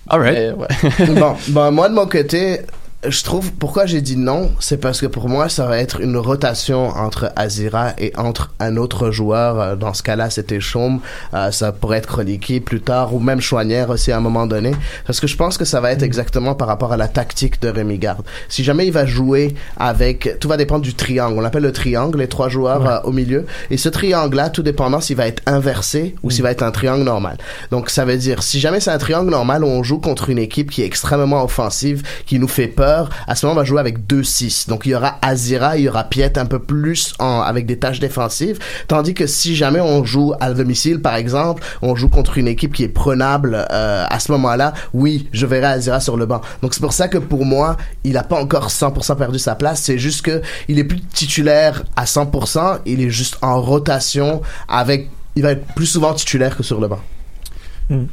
[0.09, 0.55] alright.
[0.57, 1.05] ouais.
[1.19, 2.59] bon, bon, moi de mon côté,
[3.07, 6.17] je trouve pourquoi j'ai dit non, c'est parce que pour moi ça va être une
[6.17, 9.59] rotation entre Azira et entre un autre joueur.
[9.61, 10.99] Euh, Dans ce cas-là, c'était Chaume,
[11.35, 14.71] euh, ça pourrait être Kroliki plus tard ou même Chouanière aussi à un moment donné.
[15.05, 17.69] Parce que je pense que ça va être exactement par rapport à la tactique de
[17.69, 18.23] Rémi Garde.
[18.49, 21.37] Si jamais il va jouer avec, tout va dépendre du triangle.
[21.37, 22.87] On l'appelle le triangle, les trois joueurs Ouais.
[22.89, 23.45] euh, au milieu.
[23.69, 27.03] Et ce triangle-là, tout dépendant s'il va être inversé ou s'il va être un triangle
[27.03, 27.37] normal.
[27.69, 30.39] Donc ça veut dire, si jamais c'est un triangle normal où on joue contre une
[30.39, 32.86] équipe qui est extrêmement offensive, qui nous fait peur,
[33.27, 34.67] à ce moment, on va jouer avec deux 6.
[34.67, 37.99] Donc, il y aura Azira, il y aura Piet un peu plus avec des tâches
[37.99, 38.59] défensives.
[38.87, 42.73] Tandis que si jamais on joue à domicile, par exemple, on joue contre une équipe
[42.73, 46.41] qui est prenable euh, à ce moment-là, oui, je verrai Azira sur le banc.
[46.61, 49.81] Donc, c'est pour ça que pour moi, il a pas encore 100% perdu sa place.
[49.81, 52.79] C'est juste que il est plus titulaire à 100%.
[52.85, 56.87] Il est juste en rotation avec, il va être plus souvent titulaire que sur le
[56.87, 56.99] banc.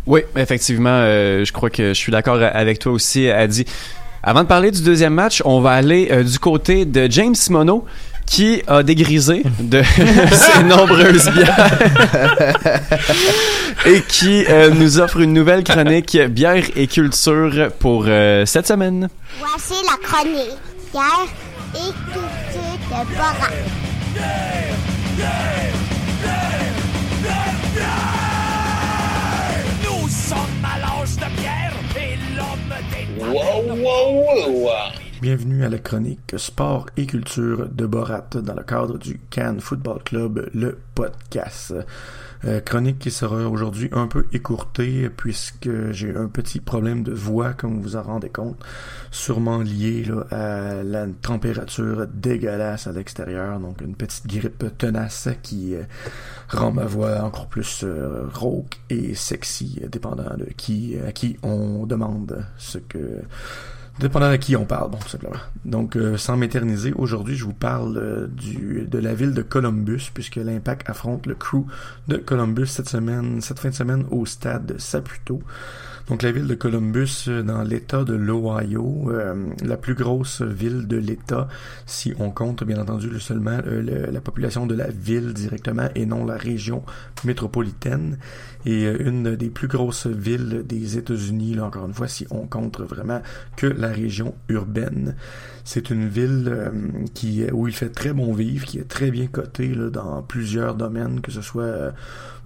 [0.06, 3.64] Oui, effectivement, euh, je crois que je suis d'accord avec toi aussi, Adi.
[4.26, 7.84] Avant de parler du deuxième match, on va aller euh, du côté de James Simoneau
[8.24, 9.82] qui a dégrisé de
[10.32, 11.78] ses nombreuses bières
[13.84, 19.10] et qui euh, nous offre une nouvelle chronique bière et culture pour euh, cette semaine.
[19.38, 20.56] Voici la chronique
[20.90, 21.26] bière
[21.74, 23.50] et culture de Bora.
[35.24, 40.02] Bienvenue à la chronique Sport et culture de Borat dans le cadre du Cannes Football
[40.04, 41.72] Club, le podcast.
[42.44, 47.54] Euh, chronique qui sera aujourd'hui un peu écourtée puisque j'ai un petit problème de voix
[47.54, 48.62] comme vous en rendez compte,
[49.10, 55.84] sûrement lié à la température dégueulasse à l'extérieur, donc une petite grippe tenace qui euh,
[56.50, 61.86] rend ma voix encore plus euh, rauque et sexy, dépendant de qui à qui on
[61.86, 63.22] demande ce que
[64.00, 65.36] Dépendant de qui on parle, bon, tout simplement.
[65.64, 70.10] Donc, euh, sans m'éterniser, aujourd'hui, je vous parle euh, du, de la ville de Columbus,
[70.12, 71.66] puisque l'Impact affronte le crew
[72.08, 75.40] de Columbus cette semaine, cette fin de semaine au stade Saputo.
[76.08, 80.86] Donc, la ville de Columbus, euh, dans l'État de l'Ohio, euh, la plus grosse ville
[80.86, 81.48] de l'État,
[81.86, 86.04] si on compte, bien entendu, le- seulement euh, la population de la ville directement et
[86.04, 86.82] non la région
[87.24, 88.18] métropolitaine.
[88.66, 92.46] Et euh, une des plus grosses villes des États-Unis, là, encore une fois, si on
[92.46, 93.22] compte vraiment
[93.56, 95.16] que la région urbaine.
[95.64, 96.70] C'est une ville euh,
[97.14, 100.74] qui où il fait très bon vivre, qui est très bien cotée là, dans plusieurs
[100.74, 101.90] domaines, que ce soit euh,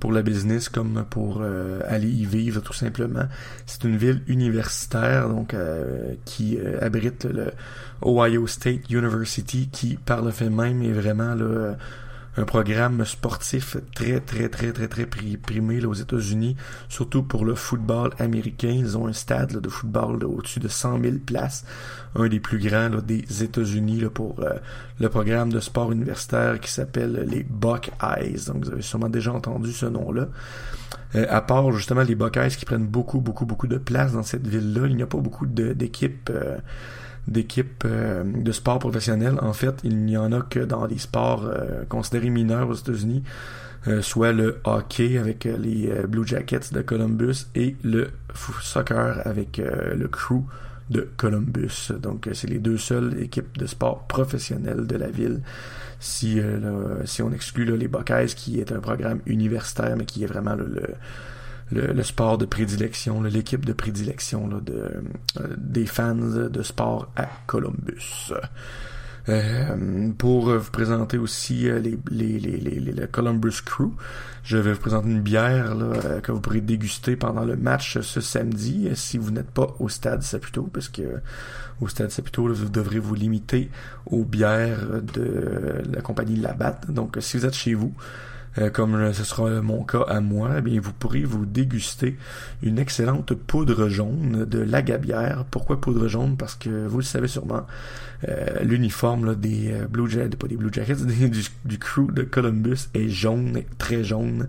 [0.00, 3.24] pour la business comme pour euh, aller y vivre tout simplement.
[3.66, 7.52] C'est une ville universitaire donc euh, qui euh, abrite le
[8.04, 11.76] Ohio State University, qui par le fait même est vraiment là,
[12.38, 16.55] un programme sportif très très très très très pri- primé là, aux États-Unis,
[16.88, 18.70] surtout pour le football américain.
[18.70, 21.64] Ils ont un stade de football au-dessus de 100 000 places,
[22.14, 24.55] un des plus grands là, des États-Unis pour euh,
[25.01, 28.44] le programme de sport universitaire qui s'appelle les Buckeyes.
[28.46, 30.29] Donc vous avez sûrement déjà entendu ce nom-là.
[31.16, 34.46] Euh, à part justement les Buckeyes qui prennent beaucoup beaucoup beaucoup de place dans cette
[34.46, 36.31] ville-là, il n'y a pas beaucoup d'équipes.
[36.33, 36.59] euh,
[37.29, 39.38] d'équipes euh, de sport professionnels.
[39.41, 43.23] En fait, il n'y en a que dans les sports euh, considérés mineurs aux États-Unis,
[43.87, 48.11] euh, soit le hockey avec les Blue Jackets de Columbus et le
[48.62, 50.45] soccer avec le Crew
[50.91, 51.93] de Columbus.
[52.01, 55.41] Donc, c'est les deux seules équipes de sport professionnelles de la ville.
[56.01, 56.41] Si,
[57.21, 60.83] on exclut les Buckeyes, qui est un programme universitaire, mais qui est vraiment le,
[61.70, 65.02] le, le sport de prédilection, l'équipe de prédilection là, de,
[65.40, 68.33] euh, des fans de sport à Columbus.
[69.28, 73.90] Euh, pour vous présenter aussi euh, les, les, les, les, le Columbus Crew,
[74.42, 78.00] je vais vous présenter une bière là, euh, que vous pourrez déguster pendant le match
[78.00, 81.02] ce samedi si vous n'êtes pas au stade Saputo, parce que
[81.83, 83.70] au stade Saputo, là, vous devrez vous limiter
[84.07, 86.90] aux bières de la compagnie Labatt.
[86.90, 87.92] Donc, si vous êtes chez vous,
[88.59, 92.16] euh, comme ce sera mon cas à moi, eh bien, vous pourrez vous déguster
[92.62, 95.44] une excellente poudre jaune de Lagabière.
[95.51, 96.37] Pourquoi poudre jaune?
[96.37, 97.66] Parce que vous le savez sûrement,
[98.29, 100.97] euh, l'uniforme des euh, Blue Jackets, pas des Blue Jackets,
[101.64, 104.49] du, crew de Columbus est jaune, très jaune,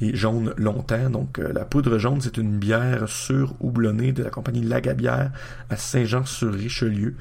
[0.00, 1.08] et jaune longtemps.
[1.08, 5.30] Donc, la poudre jaune, c'est une bière sur-houblonnée de la compagnie Lagabière
[5.70, 7.14] à Saint-Jean-sur-Richelieu.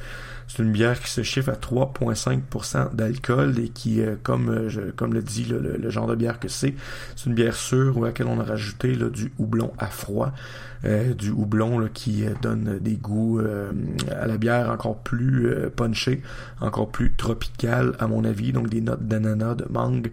[0.47, 4.81] C'est une bière qui se chiffre à 3,5% d'alcool et qui, euh, comme, euh, je,
[4.81, 6.75] comme le dit le, le genre de bière que c'est,
[7.15, 10.31] c'est une bière sûre à laquelle on a rajouté là, du houblon à froid,
[10.86, 13.41] euh, du houblon là, qui donne des goûts
[14.12, 16.21] à la bière encore plus euh, punché,
[16.62, 20.12] encore plus tropical à mon avis, donc des notes d'ananas, de mangue.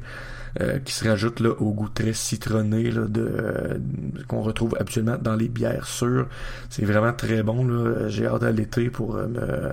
[0.84, 3.80] qui se rajoutent là, au goût très citronné là, de,
[4.28, 6.26] qu'on retrouve habituellement dans les bières sûres.
[6.68, 8.08] C'est vraiment très bon.
[8.08, 9.72] J'ai hâte à l'été pour me,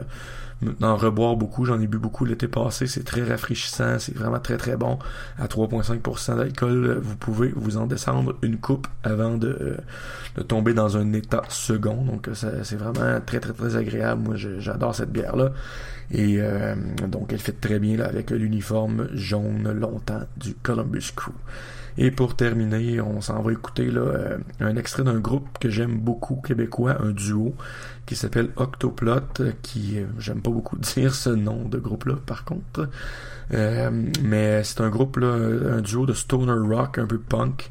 [0.62, 1.66] d'en reboire beaucoup.
[1.66, 2.88] J'en ai bu beaucoup l'été passé.
[2.88, 4.00] C'est très rafraîchissant.
[4.00, 5.00] C'est vraiment très très bon.
[5.38, 9.78] À 3,5% d'alcool, vous pouvez vous en descendre une coupe avant de, euh,
[10.29, 12.04] de tomber dans un état second.
[12.06, 14.22] Donc ça- c'est vraiment très très très agréable.
[14.24, 15.52] Moi j'adore cette bière là.
[16.12, 16.76] Et euh,
[17.08, 21.34] donc elle fait très bien avec l'uniforme jaune longtemps du Columbus Crew.
[21.98, 25.98] Et pour terminer, on s'en va écouter là, euh, un extrait d'un groupe que j'aime
[26.00, 27.56] beaucoup, québécois, un duo,
[28.06, 32.46] qui s'appelle Octoplot, euh, qui, euh, j'aime pas beaucoup dire ce nom de groupe-là par
[32.46, 32.88] contre,
[33.52, 33.90] Euh,
[34.24, 35.28] mais c'est un groupe, là,
[35.78, 37.70] un duo de stoner rock, un peu punk.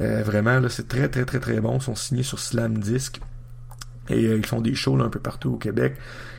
[0.00, 1.76] Euh, vraiment, là, c'est très très très très bon.
[1.76, 3.20] Ils sont signés sur Slam Disc.
[4.10, 5.96] Et euh, ils font des shows là, un peu partout au Québec.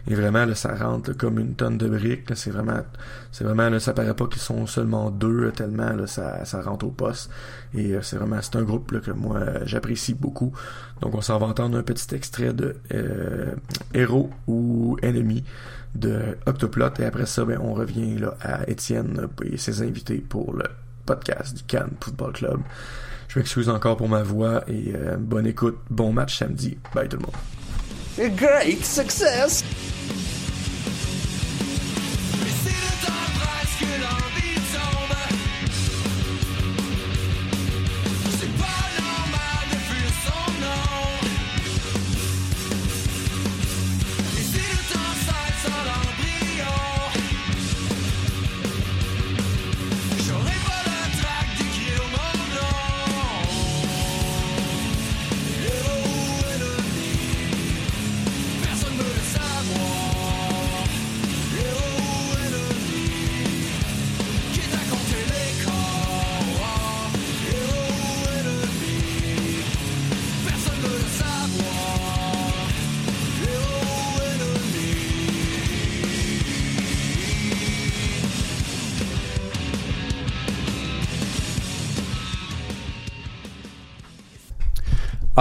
[0.08, 2.30] Et vraiment, là, ça rentre comme une tonne de briques.
[2.36, 2.80] C'est vraiment,
[3.32, 6.86] c'est vraiment, là, ça paraît pas qu'ils sont seulement deux, tellement là, ça, ça rentre
[6.86, 7.32] au poste.
[7.74, 10.54] Et euh, c'est vraiment, c'est un groupe là, que moi j'apprécie beaucoup.
[11.02, 13.56] Donc on s'en va entendre un petit extrait de euh,
[13.94, 15.44] Héros ou Ennemi
[15.96, 17.00] de Octoplot.
[17.00, 20.66] Et après ça, ben, on revient là, à Étienne et ses invités pour le
[21.06, 22.60] podcast du Cannes Football Club.
[23.36, 26.78] Je m'excuse encore pour ma voix et euh, bonne écoute, bon match samedi.
[26.94, 27.36] Bye tout le monde.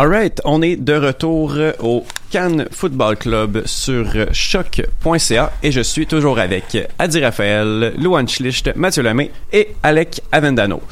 [0.05, 5.81] Alright, on est de retour euh, au Cannes Football Club sur euh, choc.ca et je
[5.81, 10.83] suis toujours avec Adi Raphaël, Louane Schlicht, Mathieu Lemay et Alec Avendano.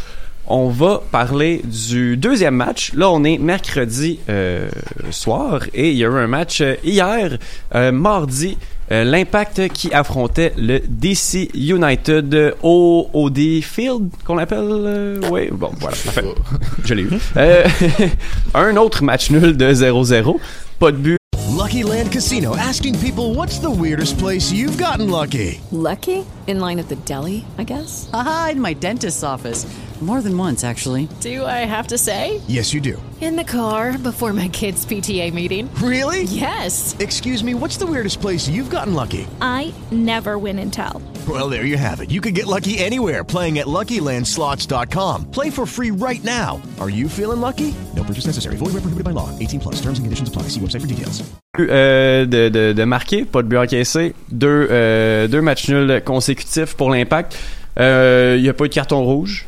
[0.54, 2.92] On va parler du deuxième match.
[2.94, 4.68] Là, on est mercredi euh,
[5.10, 7.38] soir et il y a eu un match euh, hier,
[7.74, 8.58] euh, mardi.
[8.90, 15.20] euh, L'Impact qui affrontait le DC United au OD Field, qu'on appelle.
[15.30, 15.96] oui, bon, voilà.
[16.08, 16.20] Enfin,
[16.84, 17.10] je l'ai eu.
[17.38, 17.64] Euh,
[18.54, 20.36] un autre match nul de 0-0.
[20.78, 21.16] Pas de but.
[21.56, 25.60] Lucky Land Casino asking people what's the weirdest place you've gotten lucky?
[25.70, 26.24] Lucky?
[26.46, 28.10] In line at the deli, I guess?
[28.12, 29.66] Aha, in my dentist's office.
[30.00, 31.06] More than once, actually.
[31.20, 32.40] Do I have to say?
[32.48, 33.00] Yes, you do.
[33.20, 35.72] In the car before my kids' PTA meeting.
[35.76, 36.24] Really?
[36.24, 36.96] Yes.
[36.98, 39.28] Excuse me, what's the weirdest place you've gotten lucky?
[39.40, 41.00] I never win and tell.
[41.28, 42.10] Well, there you have it.
[42.10, 45.30] You can get lucky anywhere playing at LuckyLandSlots.com.
[45.30, 46.60] Play for free right now.
[46.80, 47.72] Are you feeling lucky?
[47.94, 48.56] No purchase necessary.
[48.56, 49.30] Void where prohibited by law.
[49.38, 49.76] 18 plus.
[49.76, 50.48] Terms and conditions apply.
[50.48, 51.22] See website for details.
[51.60, 56.31] Euh, de, de, de marquer, pas de but encaissé, deux, euh, deux matchs nuls consécutifs
[56.76, 57.36] pour l'impact.
[57.80, 59.46] Euh, Il n'y a pas eu de carton rouge.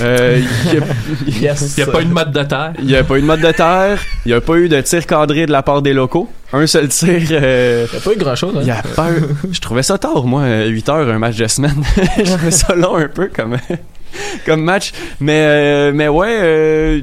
[0.00, 0.84] Euh, Il n'y a,
[1.26, 2.72] Il y a pas eu de mode de terre.
[2.78, 3.98] Il n'y a pas eu de mode de terre.
[4.24, 6.28] Il n'y a pas eu de tir cadré de la part des locaux.
[6.52, 7.08] Un seul tir.
[7.32, 8.54] euh, Il n'y a pas eu grand-chose.
[8.56, 8.60] Hein?
[8.62, 11.46] il y a pas eu- Je trouvais ça tard, moi, 8 heures, un match de
[11.48, 11.82] semaine.
[12.16, 13.56] Je trouvais ça long un peu comme,
[14.46, 14.92] comme match.
[15.18, 17.00] Mais, euh, mais ouais, euh,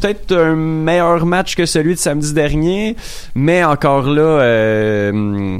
[0.00, 2.96] peut-être un meilleur match que celui de samedi dernier.
[3.34, 5.58] Mais encore là, euh,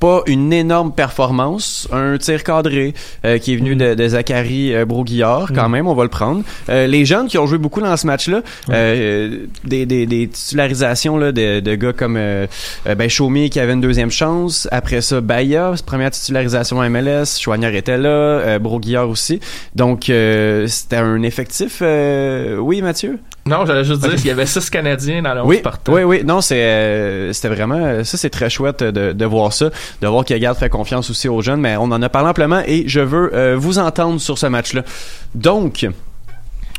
[0.00, 4.84] pas une énorme performance, un tir cadré euh, qui est venu de, de Zachary euh,
[4.84, 5.72] Broguillard, quand Mm.
[5.72, 6.42] même, on va le prendre.
[6.68, 11.16] Euh, les jeunes qui ont joué beaucoup dans ce match-là, euh, des, des, des titularisations
[11.16, 12.46] là, de, de gars comme euh,
[12.86, 17.38] euh, ben, Chaumier qui avait une deuxième chance, après ça Baya, première titularisation à MLS,
[17.40, 19.40] Chouanière était là, euh, Broguillard aussi.
[19.74, 23.18] Donc euh, c'était un effectif, euh, oui Mathieu?
[23.48, 25.92] Non, j'allais juste dire qu'il y avait six Canadiens dans le 11 Oui, partant.
[25.92, 26.22] oui, oui.
[26.24, 30.24] Non, c'est euh, c'était vraiment ça, c'est très chouette de, de voir ça, de voir
[30.24, 31.60] qu'il garde fait confiance aussi aux jeunes.
[31.60, 34.82] Mais on en a parlé amplement et je veux euh, vous entendre sur ce match-là.
[35.34, 35.86] Donc.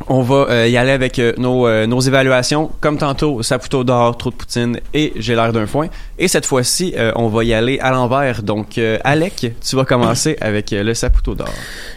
[0.08, 2.72] On va euh, y aller avec euh, nos, euh, nos évaluations.
[2.80, 5.88] Comme tantôt, Saputo d'or, trop de poutine et j'ai l'air d'un foin.
[6.18, 8.42] Et cette fois-ci, euh, on va y aller à l'envers.
[8.42, 11.50] Donc, euh, Alec, tu vas commencer avec euh, le Saputo d'or.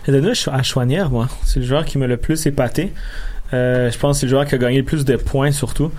[0.04, 1.28] J'ai donné à Chouanière, moi.
[1.44, 2.92] C'est le joueur qui m'a le plus épaté.
[3.52, 5.90] Euh, je pense que c'est le joueur qui a gagné le plus de points, surtout.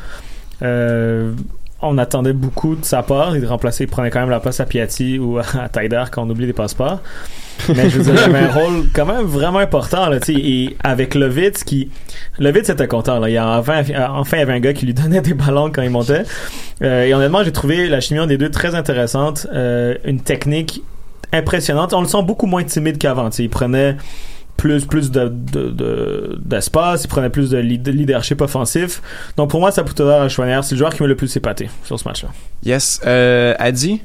[0.62, 1.34] Euh,
[1.84, 3.36] on attendait beaucoup de sa part.
[3.36, 6.30] Il remplaçait, il prenait quand même la place à Piatti ou à Taider quand on
[6.30, 7.02] oublie les passeports.
[7.70, 10.34] Mais je veux dire, il avait un rôle quand même vraiment important, là, tu.
[10.34, 11.92] Et avec Lovitz qui,
[12.40, 13.30] Lovitz était content, là.
[13.30, 15.72] Il y a enfin, enfin, il y avait un gars qui lui donnait des ballons
[15.72, 16.24] quand il montait.
[16.82, 19.48] Euh, et honnêtement, j'ai trouvé la chimie des deux très intéressante.
[19.54, 20.82] Euh, une technique
[21.32, 21.94] impressionnante.
[21.94, 23.44] On le sent beaucoup moins timide qu'avant, tu.
[23.44, 23.98] Il prenait
[24.58, 29.02] plus plus de, de, de- d'espace, il prenait plus de, lead- de leadership offensif.
[29.38, 32.00] Donc pour moi, Saputo à Chouanière, c'est le joueur qui m'a le plus épaté sur
[32.00, 32.30] ce match-là.
[32.64, 33.02] Yes.
[33.06, 34.02] Euh, Adi?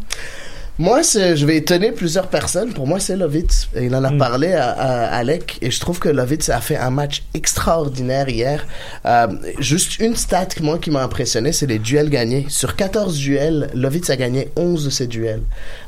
[0.81, 2.73] Moi, je vais étonner plusieurs personnes.
[2.73, 3.69] Pour moi, c'est Lovitz.
[3.81, 4.19] Il en a Mm.
[4.19, 5.59] parlé à, à Alec.
[5.61, 8.65] Et je trouve que Lovitz a fait un match extraordinaire hier.
[9.05, 9.27] Euh,
[9.59, 12.47] juste une stat, que moi, qui m'a impressionné, c'est les duels gagnés.
[12.49, 15.43] Sur 14 duels, Lovitz a gagné 11 de ces duels.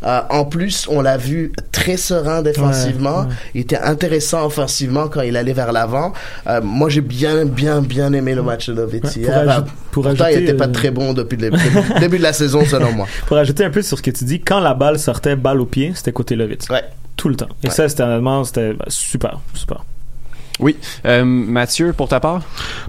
[0.04, 3.20] Euh, en plus, on l'a vu très serein défensivement.
[3.20, 3.34] Ouais, ouais.
[3.54, 6.12] Il était intéressant offensivement quand il allait vers l'avant.
[6.48, 9.46] Euh, moi, j'ai bien, bien, bien aimé le match de Lovitz Ouais, pour hier.
[9.46, 9.60] aj- Euh,
[9.92, 11.62] pour pourtant, il ajouter, était pas euh, très bon depuis le début,
[12.00, 13.06] début de la saison, selon moi.
[13.26, 15.66] Pour ajouter un peu sur ce que tu dis, quand la balle sortait balle au
[15.66, 16.66] pied, c'était côté Lovitz.
[17.16, 17.48] Tout le temps.
[17.62, 17.72] Et Ouais.
[17.72, 19.84] ça, c'était honnêtement, c'était bah, super, super.
[20.58, 20.76] Oui.
[21.04, 22.42] Euh, Mathieu, pour ta part?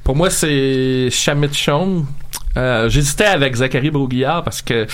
[0.03, 2.05] Pour moi, c'est Shamit Chong.
[2.57, 4.85] Euh, J'hésitais avec Zachary Broguillard parce que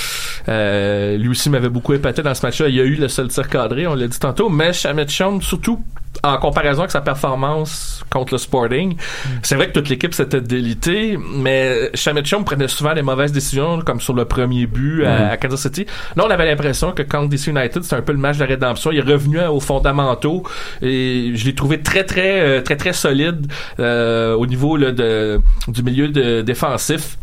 [0.48, 2.68] euh, lui aussi m'avait beaucoup épaté dans ce match-là.
[2.70, 5.42] Il y a eu le seul tir cadré, on l'a dit tantôt, mais Shamit Chong,
[5.42, 5.84] surtout
[6.24, 8.98] en comparaison avec sa performance contre le Sporting,
[9.44, 14.02] c'est vrai que toute l'équipe s'était délitée, mais Chong prenait souvent les mauvaises décisions, comme
[14.02, 15.86] sur le premier but à, à Kansas City.
[16.16, 18.48] Là, on avait l'impression que contre DC United, c'était un peu le match de la
[18.48, 18.92] rédemption.
[18.92, 20.44] Il est revenu aux fondamentaux
[20.82, 23.48] et je l'ai trouvé très, très, euh, très, très solide
[23.80, 27.18] euh, au niveau là, de, du milieu de, défensif.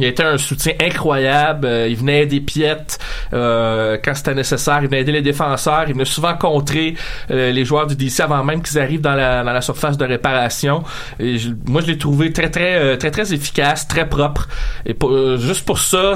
[0.00, 1.66] Il été un soutien incroyable.
[1.66, 2.98] Euh, il venait des piètes
[3.32, 4.80] euh, quand c'était nécessaire.
[4.82, 5.84] Il venait aider les défenseurs.
[5.86, 6.96] Il venait souvent contrer
[7.30, 10.04] euh, les joueurs du DC avant même qu'ils arrivent dans la, dans la surface de
[10.04, 10.82] réparation.
[11.20, 14.48] Et je- moi, je l'ai trouvé très, très, euh, très, très efficace, très propre.
[14.84, 16.14] Et pour- euh, juste pour ça,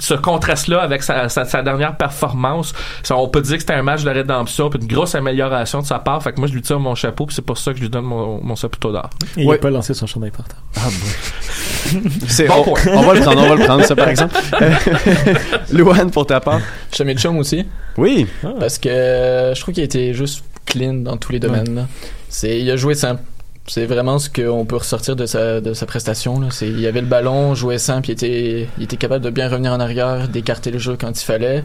[0.00, 3.82] ce contraste-là avec sa, sa, sa dernière performance, ça, on peut dire que c'était un
[3.82, 6.22] match de rédemption, puis une grosse amélioration de sa part.
[6.22, 7.90] Fait que moi, je lui tire mon chapeau, puis c'est pour ça que je lui
[7.90, 9.10] donne mon, mon chapeau d'or.
[9.36, 10.62] Et il n'a pas lancé son chandail par terre.
[10.76, 12.00] Ah bon.
[12.28, 14.34] C'est, Bon on, va le prendre, on va le prendre, ça, par exemple.
[14.60, 14.72] Euh,
[15.72, 16.60] Louane, pour ta part.
[16.92, 17.64] Shamit Chong aussi.
[17.96, 18.26] Oui.
[18.58, 21.74] Parce que euh, je trouve qu'il a été juste clean dans tous les domaines.
[21.74, 21.86] là.
[22.28, 23.22] C'est, il a joué simple.
[23.66, 26.38] C'est vraiment ce qu'on peut ressortir de sa, de sa prestation.
[26.38, 26.48] Là.
[26.60, 30.28] Il avait le ballon, jouait simple, il était, était capable de bien revenir en arrière,
[30.28, 31.64] d'écarter le jeu quand il fallait.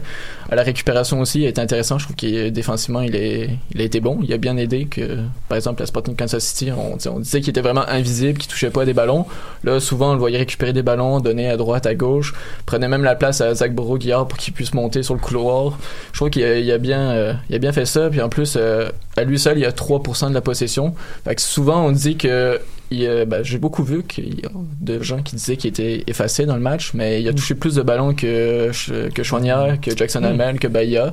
[0.50, 1.98] À la récupération aussi, il était intéressant.
[1.98, 4.18] Je trouve qu'il défensivement, il, est, il a été bon.
[4.22, 5.18] Il a bien aidé que,
[5.50, 8.70] par exemple, la Sporting Kansas City, on, on disait qu'il était vraiment invisible, qu'il touchait
[8.70, 9.26] pas à des ballons.
[9.62, 12.32] Là, souvent, on le voyait récupérer des ballons, donner à droite, à gauche,
[12.64, 15.78] prenait même la place à Zach Bourreau-Guillard pour qu'il puisse monter sur le couloir.
[16.12, 18.08] Je trouve qu'il a, a bien, euh, a bien fait ça.
[18.08, 18.88] Puis en plus, euh,
[19.18, 20.94] à lui seul, il a 3% de la possession.
[21.24, 22.60] Fait que souvent, on dit que
[22.92, 26.44] euh, ben, j'ai beaucoup vu qu'il y a de gens qui disaient qu'il était effacé
[26.46, 28.70] dans le match, mais il a touché plus de ballons que
[29.10, 30.24] que Chouanière, que Jackson Mm.
[30.24, 31.12] Hamel, que Bahia.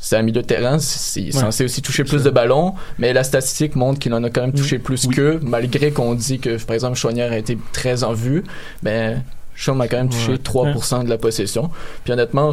[0.00, 1.30] C'est un milieu de terrain, c'est Ouais.
[1.32, 4.52] censé aussi toucher plus de ballons, mais la statistique montre qu'il en a quand même
[4.52, 8.44] touché plus qu'eux, malgré qu'on dit que, par exemple, Chouanière a été très en vue,
[8.84, 9.24] ben,
[9.56, 10.38] Chaume a quand même touché Ouais.
[10.38, 11.70] 3% de la possession.
[12.04, 12.52] Puis honnêtement,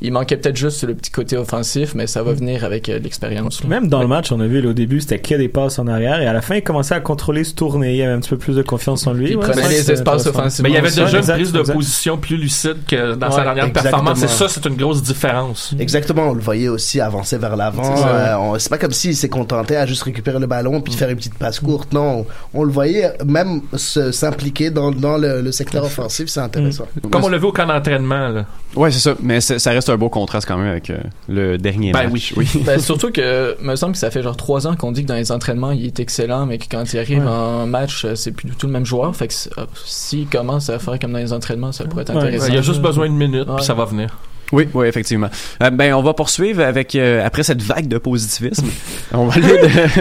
[0.00, 3.64] il manquait peut-être juste le petit côté offensif, mais ça va venir avec euh, l'expérience.
[3.64, 5.86] Même dans le match, on a vu là, au début, c'était que des passes en
[5.86, 8.30] arrière, et à la fin, il commençait à contrôler, se tourner, il avait un petit
[8.30, 9.30] peu plus de confiance en lui.
[9.30, 10.62] Il Ouais, prenait les espaces offensifs.
[10.62, 11.74] Mais il y avait déjà exact, une prise de exact.
[11.74, 13.90] position plus lucide que dans sa dernière exactement.
[14.04, 14.22] performance.
[14.22, 15.74] Et ça, c'est une grosse différence.
[15.78, 17.96] Exactement, on le voyait aussi avancer vers l'avant.
[17.96, 18.04] C'est.
[18.06, 21.34] Euh, pas comme s'il s'est contenté à juste récupérer le ballon puis faire une petite
[21.38, 21.92] passe courte.
[21.92, 26.86] Non, on, on le voyait même s'impliquer dans, dans le, le secteur offensif, c'est intéressant.
[27.10, 28.44] Comme on l'a vu au camp d'entraînement.
[28.74, 29.14] Ouais, c'est ça.
[29.22, 32.34] Mais ça reste un beau contraste quand même avec euh, le dernier Ben match.
[32.36, 32.48] oui.
[32.64, 35.14] Ben, surtout que, me semble que ça fait genre trois ans qu'on dit que dans
[35.14, 37.28] les entraînements, il est excellent, mais que quand il arrive Ouais.
[37.30, 39.14] en match, euh, c'est plus du tout le même joueur.
[39.16, 39.50] Fait que c'est-
[39.84, 42.22] s'il commence à faire comme dans les entraînements, ça pourrait être Ouais.
[42.22, 42.46] intéressant.
[42.48, 43.56] Il y a juste besoin d'une minute, Ouais.
[43.56, 44.16] puis ça va venir.
[44.52, 45.28] Oui, oui, effectivement.
[45.60, 48.68] Euh, ben, on va poursuivre avec euh, après cette vague de positivisme.
[49.12, 49.58] on va aller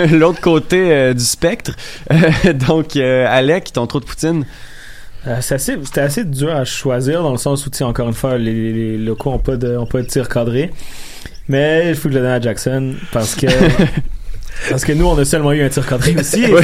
[0.10, 1.72] de l'autre côté euh, du spectre.
[2.12, 4.46] Euh, donc, euh, Alec, ton trou de poutine.
[5.28, 8.98] Euh, C'était assez, dur à choisir dans le sens où, encore une fois, les, les
[8.98, 10.72] locaux n'ont pas, de, ont pas de tir cadré.
[11.48, 13.48] Mais il faut que je le donne à Jackson parce que.
[14.70, 16.44] Parce que nous, on a seulement eu un tir cadré aussi.
[16.44, 16.54] et.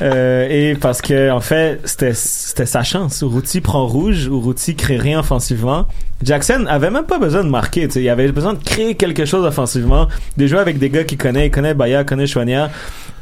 [0.00, 3.22] Euh, et parce que, en fait, c'était, c'était sa chance.
[3.22, 5.86] Routy prend rouge, ou Routy crée rien offensivement.
[6.24, 8.02] Jackson avait même pas besoin de marquer, tu sais.
[8.02, 10.08] Il avait besoin de créer quelque chose offensivement.
[10.36, 11.46] De jouer avec des gars qu'il connaît.
[11.46, 12.70] Il connaît Baya, il connaît Chouanière.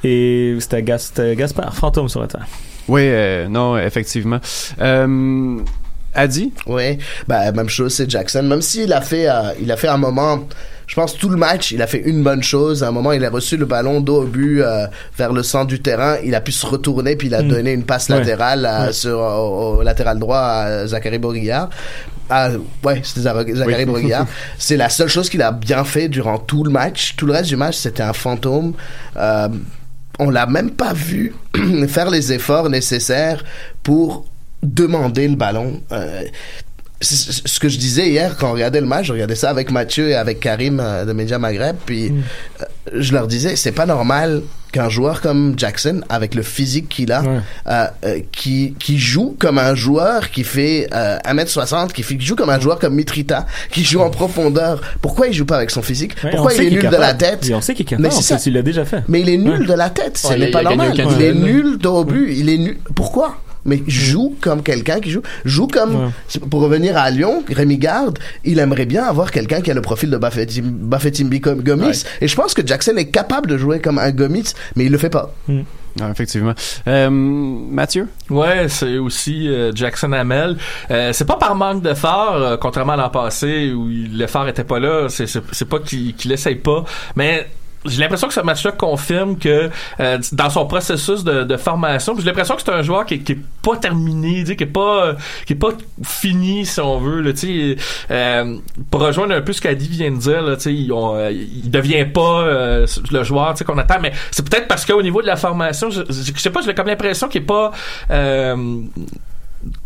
[0.04, 2.46] Et c'était Gaspard, fantôme sur le terrain.
[2.90, 4.40] Oui, euh, non, effectivement.
[4.80, 5.56] Euh,
[6.14, 6.52] Adi?
[6.66, 8.42] Oui, bah même chose, c'est Jackson.
[8.42, 10.40] Même s'il a fait, euh, il a fait un moment,
[10.88, 12.82] je pense tout le match, il a fait une bonne chose.
[12.82, 14.86] À un moment, il a reçu le ballon dos au but euh,
[15.16, 16.16] vers le centre du terrain.
[16.24, 17.48] Il a pu se retourner puis il a Mm.
[17.48, 18.18] donné une passe Ouais.
[18.18, 18.92] latérale Ouais.
[18.92, 21.70] sur au, au latéral droit à Zachary Bourguillard.
[22.28, 22.50] Ah,
[22.84, 23.84] ouais, c'était Zachary Oui.
[23.86, 24.26] Bourguillard.
[24.58, 27.14] C'est la seule chose qu'il a bien fait durant tout le match.
[27.16, 28.72] Tout le reste du match, c'était un fantôme.
[29.16, 29.48] Euh,
[30.20, 31.34] on l'a même pas vu
[31.88, 33.42] faire les efforts nécessaires
[33.82, 34.26] pour
[34.62, 35.80] demander le ballon.
[35.90, 36.22] Euh,
[37.00, 40.10] ce que je disais hier quand on regardait le match, je regardais ça avec Mathieu
[40.10, 42.12] et avec Karim euh, de Média Maghreb, puis
[42.60, 42.64] euh,
[42.94, 47.22] je leur disais, c'est pas normal qu'un joueur comme Jackson, avec le physique qu'il a,
[47.66, 52.24] euh, euh, qui, qui joue comme un joueur qui fait euh, 1m60, qui, fait, qui
[52.26, 54.80] joue comme un joueur comme Mitrita, qui joue en profondeur.
[55.02, 56.14] Pourquoi il joue pas avec son physique?
[56.24, 57.48] Ouais, Pourquoi il est nul de la tête?
[57.48, 58.34] Et on sait qu'il est capable, Mais c'est en ça.
[58.36, 59.02] plus, il l'a déjà fait.
[59.08, 59.66] Mais il est nul Ouais.
[59.66, 60.18] de la tête.
[60.18, 60.92] Ce n'est pas normal.
[60.96, 62.32] Il est nul au but.
[62.36, 62.78] Il est nul.
[62.94, 63.38] Pourquoi?
[63.64, 66.12] Mais joue comme quelqu'un qui joue joue comme
[66.50, 70.10] pour revenir à Lyon Rémi Garde il aimerait bien avoir quelqu'un qui a le profil
[70.10, 71.92] de Bafetim- Bafetimbi comme Gomis Ouais.
[72.20, 74.98] et je pense que Jackson est capable de jouer comme un Gomis mais il le
[74.98, 75.34] fait pas
[76.00, 76.54] Ah, effectivement.
[76.86, 78.06] Euh, Mathieu?
[78.30, 80.56] Ouais, c'est aussi euh, Jackson Hamel.
[80.90, 84.62] Euh, c'est pas par manque d'effort, euh, contrairement à l'an passé où il- l'effort était
[84.62, 85.08] pas là.
[85.08, 86.84] C'est c'est c'est pas qu'il qu'il essaye pas,
[87.16, 87.48] mais
[87.86, 89.70] j'ai l'impression que ce match-là confirme que
[90.00, 93.32] euh, dans son processus de, de formation, j'ai l'impression que c'est un joueur qui, qui
[93.32, 95.14] est pas terminé, qui est pas euh,
[95.46, 95.70] qui est pas
[96.02, 97.20] fini si on veut.
[97.20, 97.32] Là,
[98.10, 98.56] euh,
[98.90, 102.04] pour rejoindre un peu ce qu'Adi vient de dire, là, ils ont, euh, il devient
[102.04, 105.90] pas euh, le joueur qu'on attend, mais c'est peut-être parce qu'au niveau de la formation,
[105.90, 107.72] je, je, sais pas, j'ai comme l'impression qu'il est pas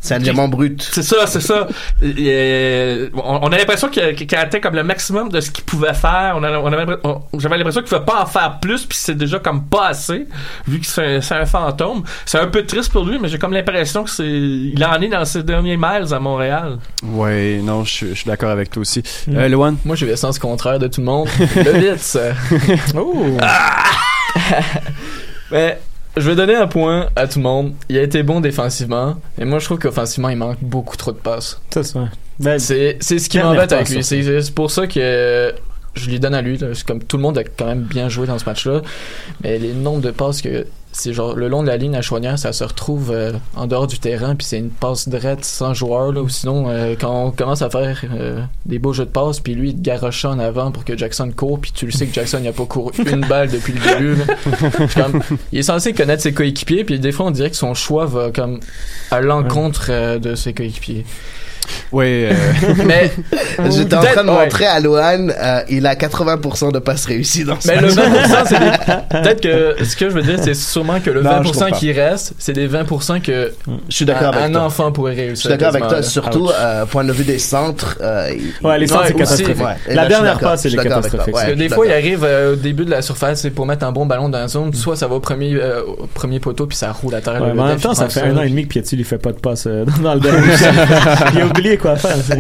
[0.01, 0.81] c'est un diamant brut.
[0.93, 1.67] C'est ça, c'est ça.
[2.03, 5.51] Euh, on, on a l'impression qu'il a, qu'il a atteint comme le maximum de ce
[5.51, 6.35] qu'il pouvait faire.
[6.37, 8.97] On a, on avait- on- J'avais l'impression qu'il ne pouvait pas en faire plus, puis
[8.97, 10.27] c'est déjà comme pas assez,
[10.69, 12.05] vu que c'est un, fantôme.
[12.25, 15.09] C'est un peu triste pour lui, mais j'ai comme l'impression que c'est, il en est
[15.09, 16.79] dans ses derniers miles à Montréal.
[17.03, 19.03] Ouais, non, je suis- je suis d'accord avec toi aussi.
[19.27, 19.37] Mm.
[19.37, 19.77] Euh, Loan?
[19.85, 21.29] Moi, j'ai le sens contraire de tout le monde.
[21.57, 22.17] Le Vitz.
[22.97, 23.37] oh!
[25.51, 25.79] Mais
[26.17, 27.75] je vais donner un point à tout le monde.
[27.89, 31.19] Il a été bon défensivement, et moi je trouve qu'offensivement il manque beaucoup trop de
[31.19, 31.61] passes.
[31.73, 32.09] Ça, c'est vrai.
[32.41, 34.03] Ben, c'est ce qui m'embête avec lui.
[34.03, 34.17] ça.
[34.17, 35.55] C'est c'est pour ça que
[35.95, 36.59] je lui donne à lui.
[36.59, 36.69] là.
[36.75, 38.83] C'est Comme tout le monde a quand même bien joué dans ce match-là,
[39.43, 40.67] mais les nombres de passes que
[40.97, 43.89] c'est genre le long de la ligne à Chouanière, ça se retrouve euh, en dehors
[43.89, 46.23] du terrain, puis c'est une passe drette sans joueur là.
[46.23, 49.55] Ou sinon, euh, quand on commence à faire euh, des beaux jeux de passes, puis
[49.55, 52.15] lui il te garoche en avant pour que Jackson court, puis tu le sais que
[52.15, 54.15] Jackson il a pas couru une balle depuis le début.
[54.15, 55.09] là.
[55.51, 58.31] Il est censé connaître ses coéquipiers, puis des fois on dirait que son choix va
[58.31, 58.61] comme
[59.11, 61.05] à l'encontre euh, de ses coéquipiers.
[61.93, 62.27] Oui,
[62.85, 63.11] mais
[63.71, 64.45] J'étais en train de Ouais.
[64.45, 67.95] montrer à Lohan, euh, il a 80% de passes réussies dans ce Mais le match.
[67.95, 68.71] 20%, c'est des...
[69.23, 71.71] Peut-être que ce que je veux dire, c'est sûrement que le Non, je trouve 20%
[71.71, 71.77] pas.
[71.77, 73.53] qui reste, c'est des 20% que
[73.89, 74.63] Je suis d'accord un, avec un toi.
[74.63, 75.37] enfant pourrait Je réussir.
[75.37, 77.97] suis d'accord avec toi, surtout euh, point de vue des centres.
[78.01, 78.31] euh,
[78.63, 79.59] Ouais, les centres, c'est catastrophique.
[79.65, 79.73] Ouais.
[79.89, 81.19] Et La là, je dernière passe, je suis elle est d'accord avec toi.
[81.21, 81.27] catastrophique.
[81.27, 83.51] Ouais, Parce que je des fois, il arrive euh, au début de la surface, c'est
[83.51, 86.07] pour mettre un bon ballon dans la zone, soit ça va au premier, euh, au
[86.07, 87.35] premier poteau, puis ça roule à terre.
[87.41, 89.05] Ouais, le mais en même temps, ça fait un an et demi que Piatti lui
[89.05, 90.41] fait pas de passe euh, dans le dernier.
[91.59, 92.17] Oublié quoi faire.
[92.17, 92.37] C'est-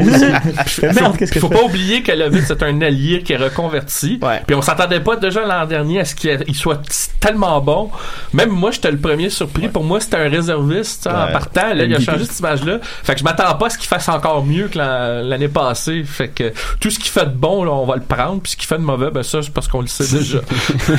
[0.66, 3.36] Je fais merde, qu'est-ce que faut pas oublier que Lovitz c'est un allié qui est
[3.36, 4.18] reconverti.
[4.46, 6.80] Puis on s'attendait pas déjà l'an dernier à ce qu'il il soit
[7.20, 7.90] tellement bon.
[8.32, 9.68] Même moi, j'étais le premier surpris.
[9.68, 11.72] Pour moi, c'était un réserviste en partant.
[11.74, 12.78] Là, il a changé cette image-là.
[13.02, 16.02] Fait que je m'attends pas à ce qu'il fasse encore mieux que l'an- l'année passée.
[16.04, 18.40] Fait que tout ce qu'il fait de bon, là, on va le prendre.
[18.42, 20.38] Puis ce qu'il fait de mauvais, ben ça, c'est parce qu'on le sait déjà.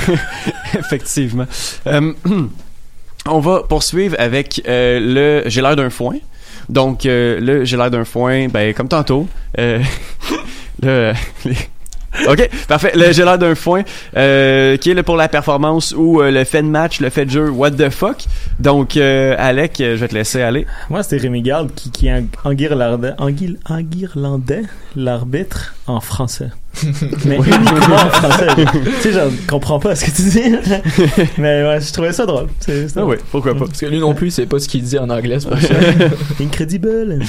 [0.80, 1.45] Effectivement.
[1.88, 2.13] Euh,
[3.28, 4.99] on va poursuivre avec euh,
[5.43, 6.16] le J'ai l'air d'un foin.
[6.70, 9.28] Donc, euh, le J'ai l'air d'un foin, ben, comme tantôt.
[9.59, 9.80] euh,
[10.82, 11.13] le,
[11.45, 11.55] les-
[12.30, 12.91] Ok, parfait.
[12.95, 13.84] Le J'ai l'air d'un foin,
[14.18, 17.26] euh, qui est là pour la performance ou euh, le fait de match, le fait
[17.26, 18.24] de jeu, what the fuck?
[18.59, 20.66] Donc, euh, Alec, euh, je vais te laisser aller.
[20.89, 24.63] Moi, c'était Rémi Garde qui, qui enguil- enguirlandait
[24.95, 26.49] l'arbitre en français.
[27.26, 28.47] Mais uniquement en français.
[28.55, 30.55] tu sais, genre, je comprends pas ce que tu dis.
[31.38, 32.47] Mais ouais, je trouvais ça drôle.
[32.59, 33.66] C'est- c'est Ah oui, pourquoi pas.
[33.66, 35.74] Parce que lui non plus, c'est pas ce qu'il dit en anglais, c'est pour ça.
[36.41, 37.20] Incredible.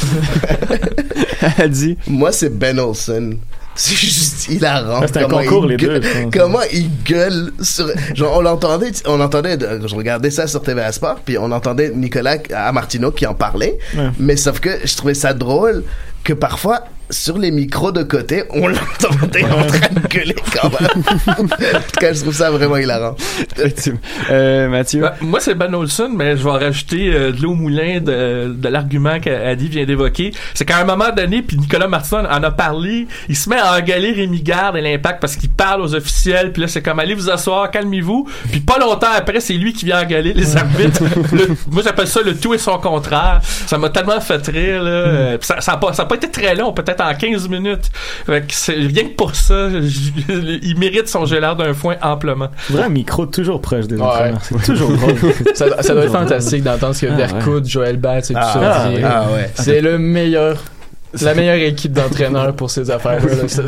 [1.59, 1.97] Elle dit.
[2.09, 3.37] Moi, c'est Ben Olsen.
[3.79, 5.01] C'est juste hilarant.
[5.03, 6.31] Ah, c'est un concours, les gueule- deux.
[6.33, 7.87] Comment il gueule sur.
[8.15, 12.39] Genre, on l'entendait, on entendait, je regardais ça sur TVA Sport, puis on entendait Nicolas
[12.55, 13.79] Amartino qui en parlait.
[13.97, 14.09] Ouais.
[14.19, 15.85] Mais sauf que je trouvais ça drôle
[16.25, 16.81] que parfois,
[17.11, 21.05] sur les micros de côté, on l'entendait en train de gueuler quand même.
[21.29, 23.15] en tout cas, je trouve ça vraiment hilarant.
[24.31, 25.01] Euh, Mathieu?
[25.03, 28.53] Ben, moi, c'est Ben Olson, mais je vais rajouter euh, de l'eau au moulin de,
[28.57, 30.33] de l'argument qu'Adi vient d'évoquer.
[30.55, 33.77] C'est qu'à un moment donné, puis Nicolas Martin en a parlé, il se met à
[33.79, 37.15] engueuler Rémi Garde et l'impact parce qu'il parle aux officiels, puis là, c'est comme allez
[37.15, 38.29] vous asseoir, calmez-vous.
[38.51, 41.03] Puis pas longtemps après, c'est lui qui vient engueuler les arbitres.
[41.33, 43.41] Le- moi, j'appelle ça le tout et son contraire.
[43.67, 45.39] Ça m'a tellement fait rire, là.
[45.39, 47.91] Puis ça, ça, a pas, ça a pas été très long, peut-être en 15 minutes.
[48.27, 52.49] Fait que rien que pour ça, je- il mérite son gélard d'un foin amplement.
[52.79, 54.33] Un micro toujours proche des Ouais.
[54.43, 55.15] C'est toujours drôle.
[55.55, 58.53] ça, ça doit être fantastique d'entendre ce que Ah, Vercoute, Joël Batz et tout Ah,
[58.53, 58.91] ça ah,
[59.29, 59.51] ah, ouais.
[59.55, 60.63] C'est le meilleur
[61.23, 62.85] La meilleure équipe d'entraîneurs pour ces.
[62.85, 62.93] C'est-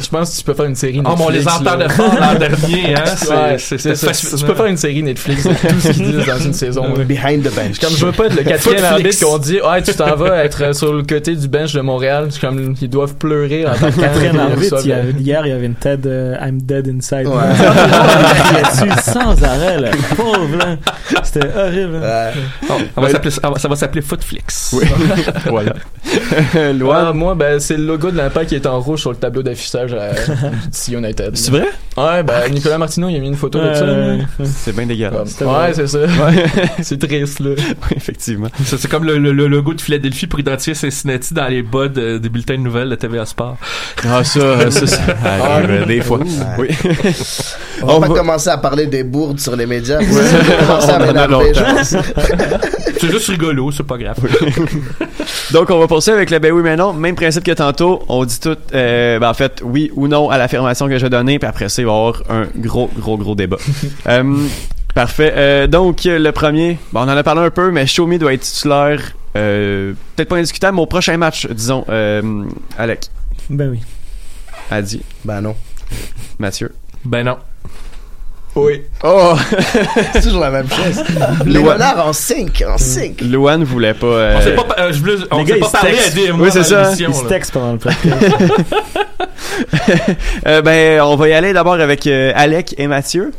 [0.00, 2.20] Je pense que tu peux faire une série Oh, mais on les Netflix, entend de
[2.20, 3.04] l'an dernier, hein.
[3.16, 6.84] Tu- peux faire une série Netflix de tout ce qu'ils disent dans une saison.
[7.06, 7.78] Behind the bench.
[7.78, 10.74] Comme je veux pas être le quatrième arbitre qu'on dit, ouais, tu t'en vas être
[10.74, 12.28] sur le côté du bench de Montréal.
[12.40, 15.74] Comme, ils doivent pleurer en tant que Quatrième arbitre, a- hier, il y avait une
[15.74, 17.26] TED euh, I'm dead inside.
[17.28, 17.34] Ouais.
[18.82, 19.90] il dessus sans arrêt, là?
[20.16, 20.76] Pauvre, là.
[21.22, 22.00] C'était horrible.
[22.68, 22.74] Oh,
[23.10, 24.74] s'appeler- ça va- ça va s'appeler Footflix.
[24.78, 24.84] Oui.
[25.46, 25.72] voilà.
[27.28, 29.42] Ah, moi, ben, c'est le logo de l'impact qui est en rouge sur le tableau
[29.42, 30.12] d'affichage à
[30.72, 31.36] DC United.
[31.36, 31.66] C'est vrai?
[31.96, 33.86] Ouais, ben, Nicolas Martineau, il a mis une photo de ça.
[34.44, 35.34] C'est bien dégueulasse.
[35.34, 35.98] Comme- Ouais, c'est ça.
[35.98, 36.46] Ouais.
[36.80, 37.50] c'est triste, là.
[37.58, 38.48] Oui, effectivement.
[38.64, 42.16] C'est comme le, le- le logo de Philadelphie pour identifier Cincinnati dans les bas de-
[42.16, 43.58] des bulletins de nouvelles de TVA Sport.
[44.08, 46.20] Ah, ça, ça, ça arrive euh, des fois.
[46.58, 46.68] Oui.
[47.82, 49.98] On va On pas va- commencer à parler des bourdes sur les médias.
[49.98, 50.06] Ouais.
[50.08, 51.94] On va commencer à m'énerver, je pense.
[53.00, 54.16] C'est juste rigolo, c'est pas grave.
[55.52, 56.92] Donc, on va poursuivre avec le ben oui, mais non.
[56.92, 58.02] Même principe que tantôt.
[58.08, 61.10] On dit tout, euh, ben, en fait, oui ou non à l'affirmation que je vais
[61.10, 61.38] donner.
[61.38, 63.56] Puis après ça, il va y avoir un gros, gros, gros débat.
[64.08, 64.46] Euh,
[64.94, 65.32] parfait.
[65.36, 68.40] Euh, donc, le premier, bon, on en a parlé un peu, mais Xiaomi doit être
[68.42, 69.00] titulaire.
[69.36, 71.84] euh, Peut-être pas indiscutable, mais au prochain match, disons.
[71.88, 72.44] Euh,
[72.78, 73.06] Alec.
[73.50, 73.80] Ben oui.
[74.70, 75.02] Adi.
[75.24, 75.54] Ben non.
[76.38, 76.74] Mathieu.
[77.04, 77.36] Ben non.
[78.66, 78.82] Oui.
[79.04, 79.34] Oh!
[80.12, 81.02] C'est toujours la même chose.
[81.46, 83.20] Les renards en 5, en 5.
[83.22, 84.06] Louane voulait pas.
[84.06, 85.98] euh, On s'est pas, euh, je voulais- on Les s'est gars, pas parlé
[86.28, 86.92] à moi Oui, c'est ça.
[86.98, 88.34] Ils se textent pendant le podcast.
[90.46, 93.32] Euh, ben, on va y aller d'abord avec euh, Alec et Mathieu.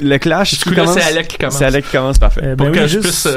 [0.00, 0.58] Le clash.
[0.58, 1.58] Du coup, c'est Alec qui commence.
[1.58, 2.40] C'est Alec qui commence, parfait.
[2.42, 3.28] Euh, Pour ben que oui, je juste-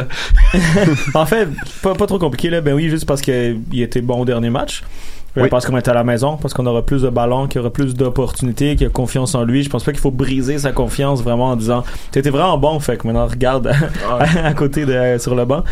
[0.54, 1.50] puisse, en fait,
[1.82, 2.62] pas, pas trop compliqué là.
[2.62, 4.84] Ben oui, juste parce qu'il était bon au dernier match.
[5.38, 5.48] Oui.
[5.50, 7.72] Parce qu'on était à la maison, parce qu'on aura plus de ballons, qu'il y aura
[7.72, 9.64] plus d'opportunités, qu'il a confiance en lui.
[9.64, 12.98] Je pense pas qu'il faut briser sa confiance vraiment en disant T'étais vraiment bon, fait
[12.98, 13.68] que maintenant regarde
[14.10, 15.64] à, à côté de sur le banc.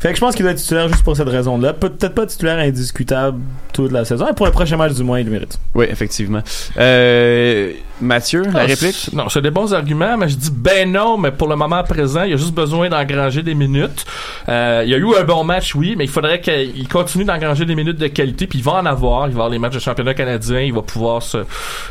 [0.00, 1.72] Fait que je pense qu'il doit être titulaire juste pour cette raison-là.
[1.72, 3.38] Peut-être pas titulaire indiscutable
[3.72, 4.26] toute la saison.
[4.28, 5.58] Et pour le prochain match du mois, il le mérite.
[5.74, 6.40] Oui, effectivement.
[6.76, 9.10] Euh, Mathieu, la Ah, réplique?
[9.12, 12.24] Non, c'est des bons arguments, mais je dis ben non, mais pour le moment présent,
[12.24, 14.04] il a juste besoin d'engranger des minutes.
[14.48, 17.64] Euh, il y a eu un bon match, oui, mais il faudrait qu'il continue d'engranger
[17.64, 19.03] des minutes de qualité, puis il va en avoir.
[19.04, 21.22] Il va avoir les matchs de championnat canadien, il va pouvoir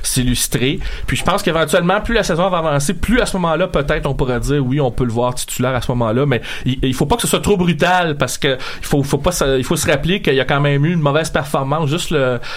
[0.01, 0.79] s'illustrer.
[1.07, 4.13] Puis je pense qu'éventuellement, plus la saison va avancer, plus à ce moment-là, peut-être on
[4.13, 7.05] pourra dire oui, on peut le voir titulaire à ce moment-là, mais il, il faut
[7.05, 10.21] pas que ce soit trop brutal parce que il faut, pas, il faut se rappeler
[10.21, 12.15] qu'il y a quand même eu une mauvaise performance juste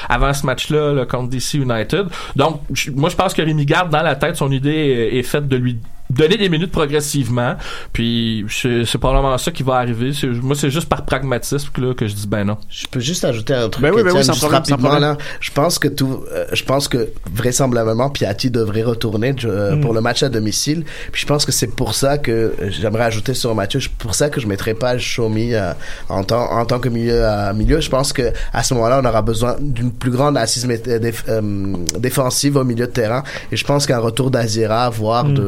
[0.09, 2.07] avant ce match-là là, contre DC United.
[2.35, 2.61] Donc,
[2.95, 5.79] moi, je pense que Rémi Garde dans la tête, son idée est faite de lui
[6.17, 7.57] donner des minutes progressivement.
[7.93, 10.11] Puis c'est probablement ça qui va arriver.
[10.43, 12.57] Moi, c'est juste par pragmatisme que, là, que je dis ben non.
[12.71, 13.83] Je peux juste ajouter un truc.
[13.83, 15.01] Ben oui, ben oui, sans problème, sans rapidement, problème.
[15.13, 15.19] là.
[15.41, 19.81] Je pense que tout, euh, je pense que vraisemblablement Piatti devrait retourner euh, Mm.
[19.81, 20.85] pour le match à domicile.
[21.13, 24.15] Puis je pense que c'est pour ça que euh, j'aimerais ajouter sur Mathieu, c'est pour
[24.15, 25.73] ça que je mettrais pas Shomi euh,
[26.09, 27.81] en tant en tant que milieu à milieu.
[27.81, 31.25] Je pense que à ce moment-là, on aura besoin d'une plus grande assise euh, déf-
[31.29, 33.23] euh, défensive au milieu de terrain.
[33.53, 35.35] Et je pense qu'un retour d'Azira, voire Mm.
[35.35, 35.43] de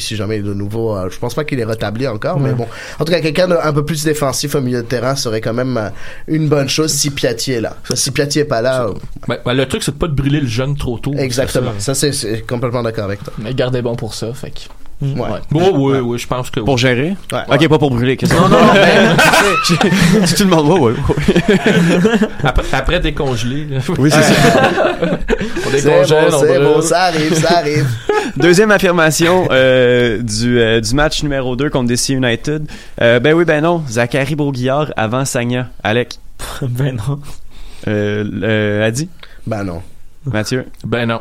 [0.00, 2.52] Si jamais il est de nouveau, euh, je pense pas qu'il est rétabli encore, mais
[2.52, 2.66] bon.
[2.98, 5.76] En tout cas, quelqu'un d'un peu plus défensif au milieu de terrain serait quand même
[5.76, 5.88] euh,
[6.28, 7.76] une bonne chose si Piatti est là.
[7.94, 8.94] Si Piatti est pas là, euh,
[9.28, 11.12] Ben, ben, le truc, c'est de pas de brûler le jeune trop tôt.
[11.16, 11.72] exactement.
[11.78, 11.94] Ça.
[11.94, 13.32] C'est complètement d'accord avec toi.
[13.38, 14.60] Mais gardez bon pour ça, fait que.
[15.02, 15.28] Ouais.
[15.52, 17.14] Oui, oui, oui, je pense que Pour gérer?
[17.30, 17.40] Ouais.
[17.48, 18.16] Ok, pas pour brûler.
[18.16, 19.16] qu'est-ce que Non, non, non, ben,
[20.26, 22.18] Si tout le monde, ouais, ouais, ouais.
[22.44, 23.66] après, après décongelé.
[23.66, 23.80] là.
[23.98, 24.32] Oui, c'est ça.
[25.66, 26.62] On décongèle, bon, on c'est brûle.
[26.64, 27.86] bon, ça arrive, ça arrive.
[28.38, 32.66] Deuxième affirmation euh, du, euh, du match numéro 2 contre DC United.
[33.02, 33.82] Euh, ben oui, ben non.
[33.88, 35.68] Zachary Beauguillard avant Sagna.
[35.82, 36.18] Alec?
[36.62, 37.20] ben non.
[37.88, 39.08] Euh, euh, Adi?
[39.46, 39.82] Ben non.
[40.24, 40.66] Mathieu?
[40.84, 41.20] Ben non.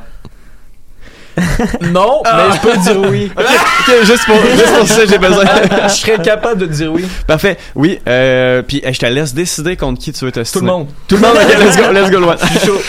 [1.91, 3.31] Non, mais je peux dire oui.
[3.38, 3.45] Ok,
[3.88, 5.43] ok, juste pour, juste pour ça, j'ai besoin.
[5.83, 7.05] je serais capable de dire oui.
[7.27, 7.57] Parfait.
[7.75, 10.88] Oui, euh, puis je te laisse décider contre qui tu veux te Tout le monde.
[11.07, 12.36] Tout le monde, ok, let's go, let's go, loin.
[12.41, 12.81] Je suis chaud.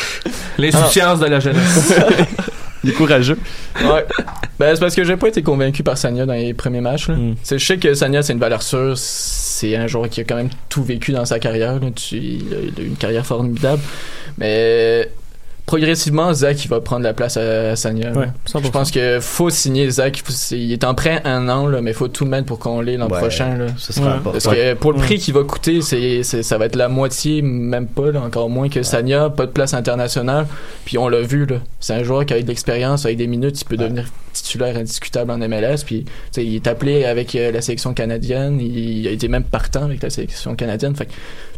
[0.59, 1.95] L'insouciance de la jeunesse.
[2.85, 3.39] Il est courageux.
[3.83, 4.07] Ouais.
[4.61, 7.09] Ben, c'est parce que j'ai pas été convaincu par Sanya dans les premiers matchs.
[7.09, 7.17] Là.
[7.17, 7.35] Mm.
[7.43, 8.93] C'est- Je sais que Sanya, c'est une valeur sûre.
[8.97, 11.75] C'est un joueur qui a quand même tout vécu dans sa carrière.
[11.81, 11.91] là.
[11.95, 13.83] Tu- il, a, il a eu une carrière formidable.
[14.39, 15.11] Mais
[15.67, 18.13] progressivement, Zach, il va prendre la place à, à Sanya.
[18.13, 18.65] Ouais, 100%.
[18.65, 20.23] Je pense que faut signer Zach.
[20.25, 22.97] Faut- il est en prêt un an, là, mais faut tout mettre pour qu'on l'ait
[22.97, 23.57] l'an Ouais, prochain.
[23.59, 23.67] Là.
[23.77, 24.13] Ce sera Ouais.
[24.13, 24.39] important.
[24.43, 27.87] Parce que pour le prix qu'il va coûter, c'est, ça va être la moitié, même
[27.89, 30.47] pas, là, encore moins que Sanya, pas de place internationale.
[30.85, 31.57] Puis on l'a vu, là.
[31.81, 35.31] C'est un joueur qui avec de l'expérience, avec des minutes, il peut devenir titulaire indiscutable
[35.31, 35.83] en MLS.
[35.85, 38.61] Puis, tu sais, il est appelé avec euh, la sélection canadienne.
[38.61, 40.95] Il, a été même partant avec la sélection canadienne.
[40.95, 41.13] Fait que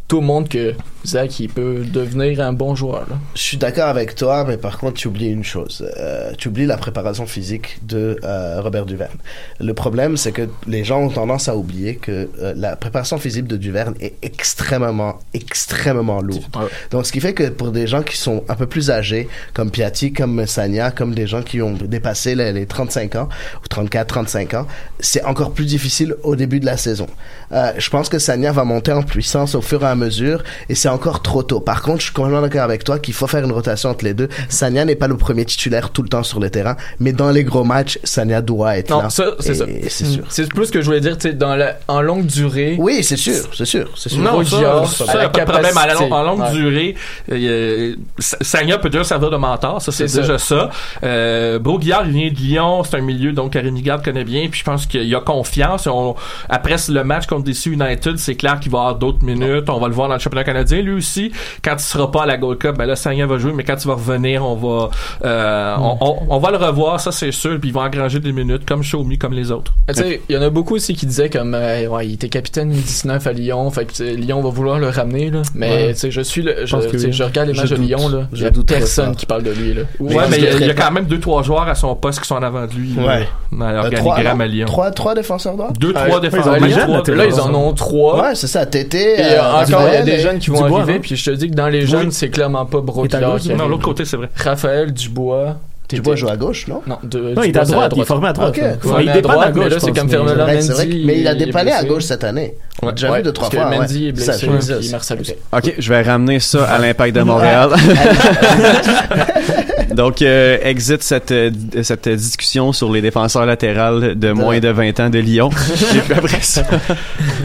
[0.09, 0.75] tout le monde que
[1.07, 3.07] Zach, il peut devenir un bon joueur.
[3.09, 3.19] Là.
[3.35, 5.87] Je suis d'accord avec toi, mais par contre, tu oublies une chose.
[5.99, 9.17] Euh, tu oublies la préparation physique de euh, Robert Duverne.
[9.61, 13.47] Le problème, c'est que les gens ont tendance à oublier que euh, la préparation physique
[13.47, 16.45] de Duverne est extrêmement, extrêmement lourde.
[16.91, 19.71] Donc, ce qui fait que pour des gens qui sont un peu plus âgés, comme
[19.71, 23.29] Piatti, comme Sanya, comme des gens qui ont dépassé les, les 35 ans,
[23.63, 24.67] ou 34, 35 ans,
[25.01, 27.07] c'est encore plus difficile au début de la saison.
[27.51, 30.89] Je pense que Sanya va monter en puissance au fur et à mesure, et c'est
[30.89, 31.61] encore trop tôt.
[31.61, 34.15] Par contre, je suis complètement d'accord avec toi qu'il faut faire une rotation entre les
[34.15, 34.29] deux.
[34.49, 37.45] Sanya n'est pas le premier titulaire tout le temps sur le terrain, mais dans les
[37.45, 39.11] gros matchs, Sanya doit être Non, là.
[39.11, 39.67] ça, c'est ça.
[39.89, 40.25] C'est sûr.
[40.29, 42.77] C'est plus ce que je voulais dire, tu sais, dans la, en longue durée.
[42.79, 44.23] Oui, c'est sûr, c'est sûr, c'est sûr.
[44.23, 45.75] Non, ça, ça, à y la a pas de problème.
[45.99, 46.53] Long- en longue Ouais.
[46.53, 46.95] durée,
[47.33, 50.21] euh, Sa- Sagna peut déjà servir de mentor, ça c'est ça.
[50.21, 50.71] déjà ça.
[51.03, 54.65] Euh, Broguillard, il vient de Lyon, c'est un milieu donc Garde connaît bien, puis je
[54.65, 55.87] pense qu'il a confiance.
[55.87, 56.15] On-
[56.49, 59.69] après le match contre DC United, c'est clair qu'il va avoir d'autres minutes.
[59.69, 61.33] On va le voir dans le championnat canadien, lui aussi.
[61.63, 63.77] Quand il sera pas à la Gold Cup, ben là Sagna va jouer, mais quand
[63.83, 64.91] il va revenir, on va
[65.25, 68.33] euh, on, on- on va le revoir, ça c'est sûr, puis il va engranger des
[68.33, 69.73] minutes comme Xiaomi, comme les autres.
[69.89, 72.29] Tu sais, il y en a beaucoup aussi qui disaient comme euh, ouais, il était
[72.29, 75.43] capitaine 19 à Lyon, fait que tu Lyon va vouloir le ramener là.
[75.55, 75.93] Mais Ouais.
[75.95, 76.77] tu sais, je suis le, je,
[77.11, 77.77] tu regarde les matchs de.
[77.77, 79.83] Lyon là, il y Je a personne qui parle de lui là.
[80.01, 81.95] Ouais, mais il y a- il y, a quand même deux trois joueurs à son
[81.95, 82.95] poste qui sont en avant de lui.
[82.95, 83.29] là, Ouais.
[83.53, 84.45] Dans Euh, l'organigramme non?
[84.45, 84.67] à Lyon.
[84.67, 85.73] Trois, trois défenseurs droits?
[85.79, 86.53] Deux, trois ouais, défenseurs.
[86.61, 86.71] Même
[87.17, 88.23] là, ils en ont trois.
[88.23, 89.15] Ouais, c'est ça, Tété.
[89.21, 89.43] Et euh,
[89.79, 91.55] encore, il y a des jeunes qui vont Dubois, arriver, puis je te dis que
[91.55, 94.29] dans les jeunes, c'est clairement pas qui non, l'autre côté, c'est vrai.
[94.37, 95.57] Raphaël Dubois.
[95.89, 96.83] Dubois joue à gauche, non?
[96.87, 98.59] Non, de, Non, il est à droite, il est formé à droite.
[98.59, 99.73] Ouais, il mais à à gauche.
[99.79, 102.55] c'est comme Fernand Mendy, mais il a dépanné à gauche cette année.
[102.83, 103.71] On l'a déjà Ouais, vu deux, trois fois.
[103.71, 103.79] ouais.
[103.79, 104.91] Mendy est blessé, puis.
[104.91, 105.35] Marcel aussi.
[105.51, 107.71] OK, je vais ramener ça à l'impact de Montréal.
[109.99, 111.51] Donc, euh, exit cette, euh,
[111.83, 115.51] cette discussion sur les défenseurs latérales de moins de 20 ans de Lyon.
[115.97, 116.63] Et puis après ça,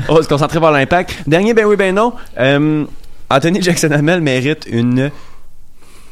[0.08, 1.16] on va se concentrer vers l'impact.
[1.26, 2.14] Dernier, ben oui, ben non.
[2.38, 2.86] Euh,
[3.32, 5.10] Anthony Jackson-Hamel mérite une...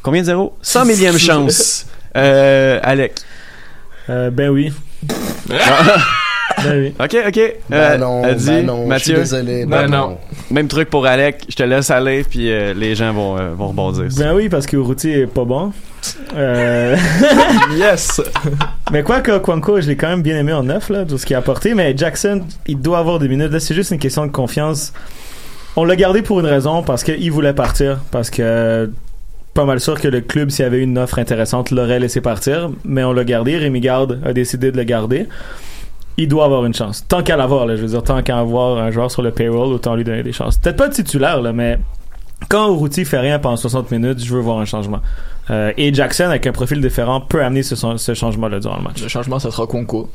[0.02, 0.56] Combien de zéros?
[0.62, 1.86] 100 millième chance.
[2.16, 3.20] Euh, Alec.
[4.10, 4.72] Euh, ben oui.
[6.64, 6.94] Ben oui.
[6.98, 7.54] OK, OK.
[7.68, 9.16] Ben Euh, non, elle dit, ben non, je suis Mathieu.
[9.16, 10.18] désolé, ben non.
[10.50, 11.44] Même truc pour Alec.
[11.48, 14.06] Je te laisse aller, puis euh, les gens vont, euh, vont rebondir.
[14.18, 15.72] Ben oui, parce que Urruti est pas bon.
[16.36, 16.96] Euh...
[17.76, 18.20] yes!
[18.90, 21.26] mais quoi que Kwanko, je l'ai quand même bien aimé en neuf, là, tout ce
[21.26, 21.74] qu'il a apporté.
[21.74, 23.52] Mais Jackson, il doit avoir des minutes.
[23.52, 24.92] Là, c'est juste une question de confiance.
[25.76, 28.00] On l'a gardé pour une raison, parce qu'il voulait partir.
[28.10, 28.90] Parce que
[29.54, 32.70] pas mal sûr que le club, s'il y avait une offre intéressante, l'aurait laissé partir.
[32.84, 33.56] Mais on l'a gardé.
[33.56, 35.26] Rémi Garde a décidé de le garder.
[36.18, 37.06] Il doit avoir une chance.
[37.08, 39.94] Tant qu'à l'avoir, je veux dire, tant qu'à avoir un joueur sur le payroll, autant
[39.94, 40.58] lui donner des chances.
[40.58, 41.78] Peut-être pas titulaire, là, mais
[42.48, 45.00] quand Urruti fait rien pendant 60 minutes, je veux voir un changement.
[45.50, 49.02] Euh, et Jackson, avec un profil différent, peut amener ce, ce changement-là durant le match.
[49.02, 50.10] Le changement, ça sera Conco.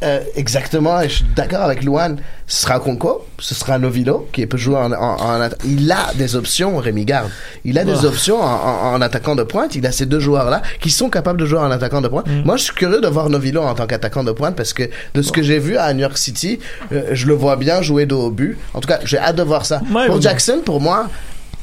[0.00, 2.18] Euh, exactement, et je suis d'accord avec Luan.
[2.46, 6.76] Ce sera Conco, ce sera Novilo qui peut jouer en, en, Il a des options,
[6.76, 7.28] Rémi Garde.
[7.64, 8.06] Il a des Ah.
[8.06, 9.74] options en, attaquant de pointe.
[9.74, 12.28] Il a ces deux joueurs-là qui sont capables de jouer en attaquant de pointe.
[12.28, 12.42] Mm.
[12.44, 14.84] Moi, je suis curieux de voir Novilo en tant qu'attaquant de pointe parce que
[15.14, 16.60] de ce que j'ai vu à New York City,
[16.92, 18.56] euh, je le vois bien jouer dos au but.
[18.74, 19.80] En tout cas, j'ai hâte de voir ça.
[20.06, 20.20] Pour.
[20.22, 21.08] Jackson, pour moi,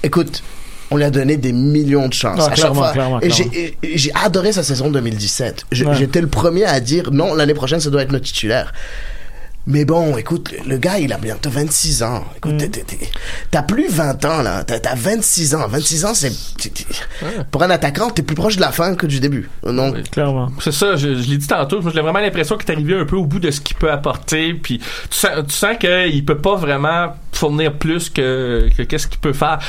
[0.04, 0.44] écoute.
[0.96, 2.94] On lui a donné des millions de chances Ah, à chaque fois.
[2.94, 5.66] clairement, et j'ai adoré sa saison 2017.
[5.74, 5.94] Je- Ouais.
[5.94, 8.72] J'étais le premier à dire non, l'année prochaine, ça doit être notre titulaire.
[9.68, 12.24] Mais bon, écoute, le, le gars, il a bientôt 26 ans.
[12.38, 13.10] Écoute, t'es- t'es- t'es-
[13.50, 14.64] t'as plus 20 ans, là.
[14.64, 15.68] T'as t'as 26 ans.
[15.68, 16.30] 26 ans, c'est...
[16.62, 16.86] t'es- t'es-
[17.50, 19.50] Pour un attaquant, t'es plus proche de la fin que du début.
[19.66, 19.92] Non.
[20.12, 20.52] Clairement.
[20.60, 23.16] C'est ça, je, je l'ai dit tantôt, j'ai vraiment l'impression qu'il est arrivé un peu
[23.16, 24.78] au bout de ce qu'il peut apporter, puis
[25.10, 29.34] tu sens, tu sens qu'il peut pas vraiment fournir plus que que qu'est-ce qu'il peut
[29.34, 29.60] faire.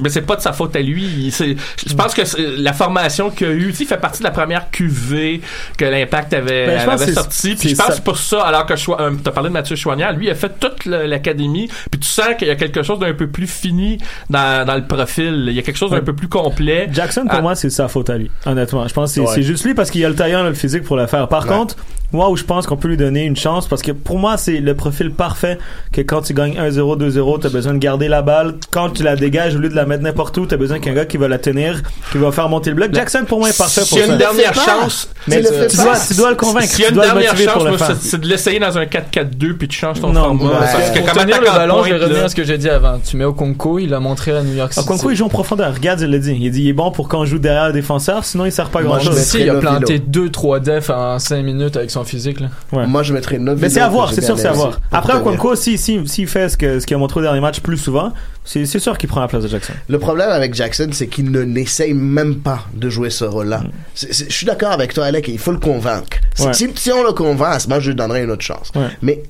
[0.00, 1.30] Mais c'est pas de sa faute à lui.
[1.32, 2.22] Je pense que
[2.62, 5.40] la formation qu'il a eue, il fait partie de la première QV
[5.76, 7.54] que l'Impact avait, Ben, je avait que c'est- sorti.
[7.56, 7.90] Puis je pense ça.
[7.92, 10.30] que c'est pour ça, alors que Choi- euh, t'as parlé de Mathieu Chouanière, lui il
[10.30, 13.46] a fait toute l'académie, puis tu sens qu'il y a quelque chose d'un peu plus
[13.46, 13.98] fini
[14.30, 15.46] dans, dans le profil.
[15.48, 16.02] Il y a quelque chose d'un Ouais.
[16.02, 16.88] peu plus complet.
[16.92, 17.42] Jackson, pour Ah.
[17.42, 18.30] moi, c'est sa faute à lui.
[18.44, 18.86] Honnêtement.
[18.88, 19.42] Je pense que c'est Ouais.
[19.42, 21.28] juste lui parce qu'il a le taillant, le physique pour le faire.
[21.28, 21.48] Par Ouais.
[21.56, 21.76] contre,
[22.12, 24.58] moi, où je pense qu'on peut lui donner une chance, parce que pour moi, c'est
[24.60, 25.58] le profil parfait
[25.92, 28.54] que quand tu gagnes 1-0, 2-0, t'as besoin de garder la balle.
[28.70, 31.04] Quand tu la dégages, au lieu de la mettre n'importe où, t'as besoin qu'un gars
[31.04, 31.82] qui va la tenir,
[32.12, 32.94] qui va faire monter le bloc.
[32.94, 34.12] Jackson, pour moi, est parfait pour S'il y a ça.
[34.12, 36.72] une dernière chance, Mais tu, dois, tu dois le convaincre.
[36.72, 37.96] A tu une dois le dernière motiver chance, pour le moi, faire.
[38.00, 40.58] c'est de l'essayer dans un 4-4-2 puis tu changes ton Non, format.
[40.58, 42.98] Parce que comme tenir le ballon, je vais revenir à ce que j'ai dit avant.
[43.04, 44.86] Tu mets au Conco, il l'a montré à New York City.
[44.86, 45.74] Kwanko, il joue en profondeur.
[45.74, 46.36] Regarde, il l'a dit.
[46.40, 48.70] Il dit, il est bon pour quand on jour derrière le défenseur, sinon il sert
[48.70, 49.16] pas grand chose.
[49.18, 52.48] Si, il a planté 2-3 defs en 5 minutes avec son physique, là.
[52.72, 52.86] Ouais.
[52.86, 53.60] Moi, je mettrais Novilo.
[53.66, 54.80] Mais c'est à voir, c'est sûr, c'est à voir.
[54.92, 55.14] Après.
[55.16, 57.76] Okonkwo, s'il si, s'il fait ce que- ce qu'il a montré au dernier match plus
[57.78, 58.12] souvent,
[58.44, 59.72] c'est sûr qu'il prend la place de Jackson.
[59.88, 63.62] Le problème avec Jackson, c'est qu'il ne n'essaye même pas de jouer ce rôle-là.
[63.94, 66.06] C'est- Je suis d'accord avec toi, Alec, il faut le convaincre.
[66.34, 66.46] Si- Mm.
[66.48, 66.54] Ouais.
[66.54, 68.70] Si, si on le convainc, moment, je lui donnerai une autre chance.
[68.74, 68.88] Ouais.
[69.02, 69.22] Mais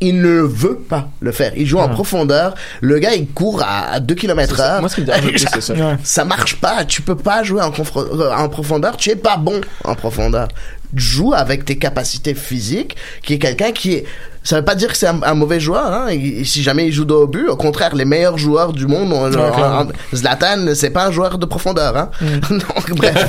[0.00, 1.52] il ne veut pas le faire.
[1.56, 2.54] Il joue en profondeur.
[2.80, 4.80] Le gars, il court à, 2 km heure.
[4.80, 5.74] Moi, ce qui me dérange le plus, c'est ça.
[5.74, 5.96] Ouais.
[6.02, 6.84] Ça marche pas.
[6.84, 8.96] Tu peux pas jouer en, euh, en profondeur.
[8.96, 10.48] Tu es pas bon en profondeur.
[10.94, 14.04] Joue avec tes capacités physiques, qui est quelqu'un qui est
[14.44, 16.10] ça veut pas dire que c'est un, un mauvais joueur, hein.
[16.10, 17.46] Il- si jamais il joue de haut but.
[17.48, 21.46] Au contraire, les meilleurs joueurs du monde, ont, en- Zlatan, c'est pas un joueur de
[21.46, 22.10] profondeur, hein.
[22.50, 23.24] Donc bref,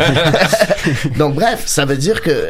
[1.20, 2.48] donc bref, ça veut dire que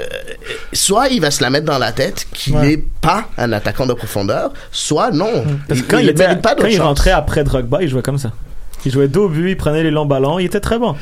[0.72, 2.68] soit il va se la mettre dans la tête qu'il Ouais.
[2.68, 5.44] n'est pas un attaquant de profondeur, soit non.
[5.68, 8.18] Parce que quand il, ne était, pas quand il rentrait après Drogba, il jouait comme
[8.18, 8.32] ça.
[8.86, 10.96] Il jouait dos au but, il prenait les longs ballons, il était très bon.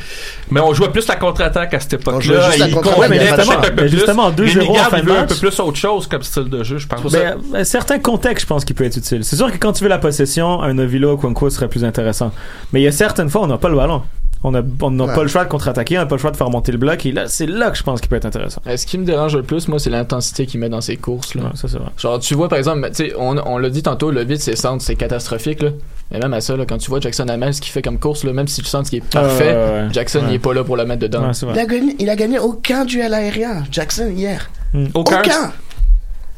[0.52, 2.22] Mais on jouait plus la contre-attaque à cette époque-là.
[2.48, 3.90] juste la Il contre-attaque, combinait mais justement- un peu mais plus.
[3.90, 6.22] justement, 2-0 Rémi Garde, en fin il de veut un peu plus autre chose comme
[6.24, 7.12] style de jeu, je pense.
[7.12, 9.24] Mais, euh, certains contextes, je pense qu'il peut être utile.
[9.24, 12.32] C'est sûr que quand tu veux la possession, un Novilo ou Kwanko serait plus intéressant.
[12.74, 14.02] Mais il y a certaines fois, on n'a pas le ballon.
[14.44, 15.14] On n'a on Ouais.
[15.14, 17.06] pas le choix de contre-attaquer, on n'a pas le choix de faire monter le bloc.
[17.06, 18.60] Et là, c'est là que je pense qu'il peut être intéressant.
[18.66, 21.36] Euh, Ce qui me dérange le plus, moi, c'est l'intensité qu'il met dans ses courses.
[21.36, 21.52] Là.
[21.54, 21.90] ça, c'est vrai.
[21.98, 24.56] Genre, tu vois, par exemple, tu sais, on, on l'a dit tantôt, le vide, ses
[24.56, 25.62] centres, c'est catastrophique.
[25.62, 25.70] Là.
[26.12, 28.24] Mais même à ça, là, quand tu vois Jackson Hamel, ce qu'il fait comme course,
[28.24, 29.88] là, même si le centre qui est parfait, ouais, ouais.
[29.92, 30.26] Jackson, Ouais.
[30.30, 31.32] il est pas là pour le mettre dedans.
[31.54, 34.50] il, a gagné, il a gagné aucun duel aérien, Jackson, hier.
[34.96, 35.22] Aucun?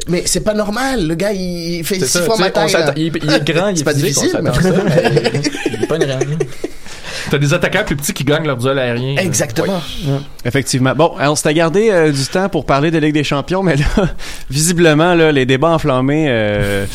[0.10, 1.08] Mais c'est pas normal.
[1.08, 2.76] Le gars, il fait C'est six ça, fois ma taille.
[2.98, 5.84] il, il est grand, il C'est est pas physique, difficile, mais- à ça, mais il
[5.84, 6.38] est pas une.
[7.34, 9.16] T'as des attaquants plus petits qui gagnent leur duel aérien.
[9.18, 9.82] Exactement.
[10.46, 10.94] Effectivement.
[10.96, 13.86] Bon, on s'était gardé euh, du temps pour parler de Ligue des Champions, mais là,
[14.52, 16.86] visiblement, là, les débats enflammés, euh,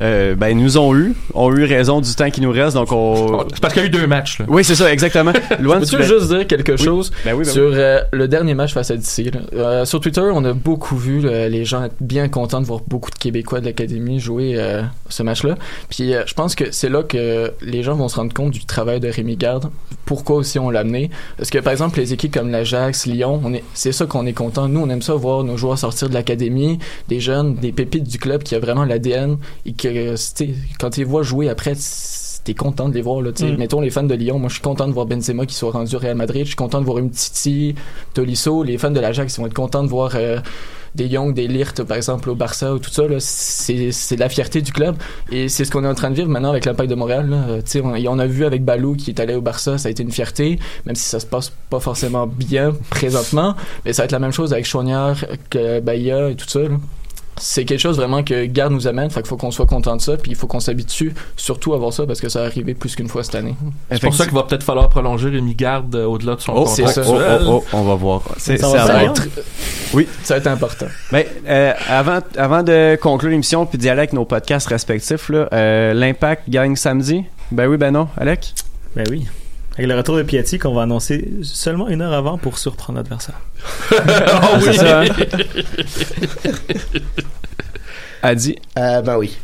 [0.00, 3.44] euh, ben, nous ont eu, ont eu raison du temps qui nous reste, donc on.
[3.52, 4.38] C'est parce qu'il y a eu deux matchs.
[4.38, 4.44] Là.
[4.48, 5.32] Oui, c'est ça, exactement.
[5.60, 7.74] Loin Peux-tu juste dire quelque chose Ben oui, ben sur oui.
[7.76, 9.34] euh, le dernier match face à DC?
[9.34, 9.40] là?
[9.54, 12.80] Euh, sur Twitter, on a beaucoup vu là, les gens être bien contents de voir
[12.86, 15.56] beaucoup de Québécois de l'Académie jouer euh, ce match-là.
[15.88, 18.64] Puis euh, je pense que c'est là que les gens vont se rendre compte du
[18.64, 19.70] travail de Rémi Garde.
[20.04, 21.10] Pourquoi aussi on l'a amené?
[21.36, 24.32] Parce que par exemple, les équipes comme l'Ajax, Lyon, on est, c'est ça qu'on est
[24.32, 24.68] content.
[24.68, 26.78] Nous, on aime ça voir nos joueurs sortir de l'Académie,
[27.08, 30.16] des jeunes, des pépites du club qui a vraiment l'ADN et que euh,
[30.78, 31.74] quand ils les voient jouer après,
[32.44, 33.30] t'es content de les voir là.
[33.30, 33.56] Mm.
[33.56, 35.94] mettons les fans de Lyon moi je suis content de voir Benzema qui soit rendu
[35.96, 37.74] au Real Madrid je suis content de voir Umtiti
[38.14, 40.38] Tolisso les fans de l'Ajax ils vont être contents de voir euh,
[40.98, 44.72] des Young des Lirt par exemple au Barça ou tout ça c'est la fierté du
[44.72, 44.96] club.
[45.32, 47.36] Et c'est ce qu'on est en train de vivre maintenant avec l'impact de Montréal là.
[47.48, 49.90] Euh, on, et on a vu avec Balou qui est allé au Barça ça a
[49.90, 53.54] été une fierté même si ça se passe pas forcément bien présentement.
[53.84, 55.24] Mais ça va être la même chose avec Chouanière
[55.82, 56.76] Bahia et tout ça là
[57.40, 60.00] c'est quelque chose vraiment que Garde nous amène, fait qu'il faut qu'on soit content de
[60.00, 62.74] ça, puis il faut qu'on s'habitue surtout à voir ça parce que ça va arriver
[62.74, 63.54] plus qu'une fois cette année.
[63.90, 66.64] C'est pour ça qu'il va peut-être falloir prolonger Rémi Garde euh, au-delà de son Oh,
[66.64, 67.00] contrat c'est ça.
[67.00, 67.40] actuel.
[67.46, 68.22] Oh, oh, oh, on va voir.
[68.38, 69.00] C'est, Ça va faire voir.
[69.16, 69.28] être-
[69.94, 70.06] Oui.
[70.22, 70.86] Ça va être important.
[71.12, 75.48] Ben, euh, avant, avant de conclure l'émission puis d'y aller avec nos podcasts respectifs, là,
[75.52, 77.24] euh, l'impact gagne samedi?
[77.50, 78.52] Ben oui, ben non, Alec?
[78.96, 79.26] Ben oui.
[79.76, 83.40] Avec le retour de Piatti qu'on va annoncer seulement une heure avant pour surprendre l'adversaire.
[83.90, 85.04] Ah, c'est ça, hein?
[88.22, 88.56] Adi.
[88.78, 89.36] Euh, ben oui.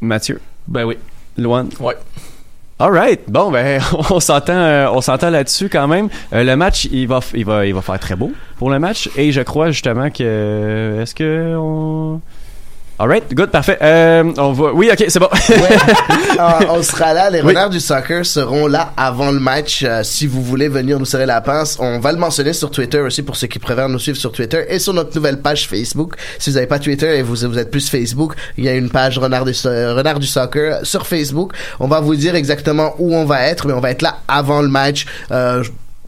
[0.00, 0.40] Mathieu?
[0.66, 0.98] Ben oui.
[1.36, 1.68] Loan.
[1.80, 1.96] Ouais.
[2.78, 3.80] Alright, bon ben
[4.10, 6.08] on s'entend euh, on s'entend là-dessus quand même.
[6.32, 9.08] Euh, le match il va il va il va faire très beau pour le match
[9.16, 12.20] et je crois justement que est-ce que on
[13.02, 13.78] Alright, good, parfait.
[13.82, 15.26] Euh, on va oui, OK, c'est bon.
[16.38, 17.30] Ah, on sera là.
[17.30, 19.82] Les renards du soccer seront là avant le match.
[19.84, 23.00] Euh, si vous voulez venir nous serrer la pince, on va le mentionner sur Twitter
[23.00, 26.14] aussi pour ceux qui préfèrent nous suivre sur Twitter et sur notre nouvelle page Facebook.
[26.38, 28.88] Si vous n'avez pas Twitter et vous, vous êtes plus Facebook, il y a une
[28.88, 31.54] page renard du, So- euh, renard du soccer sur Facebook.
[31.80, 34.62] On va vous dire exactement où on va être, mais on va être là avant
[34.62, 35.06] le match.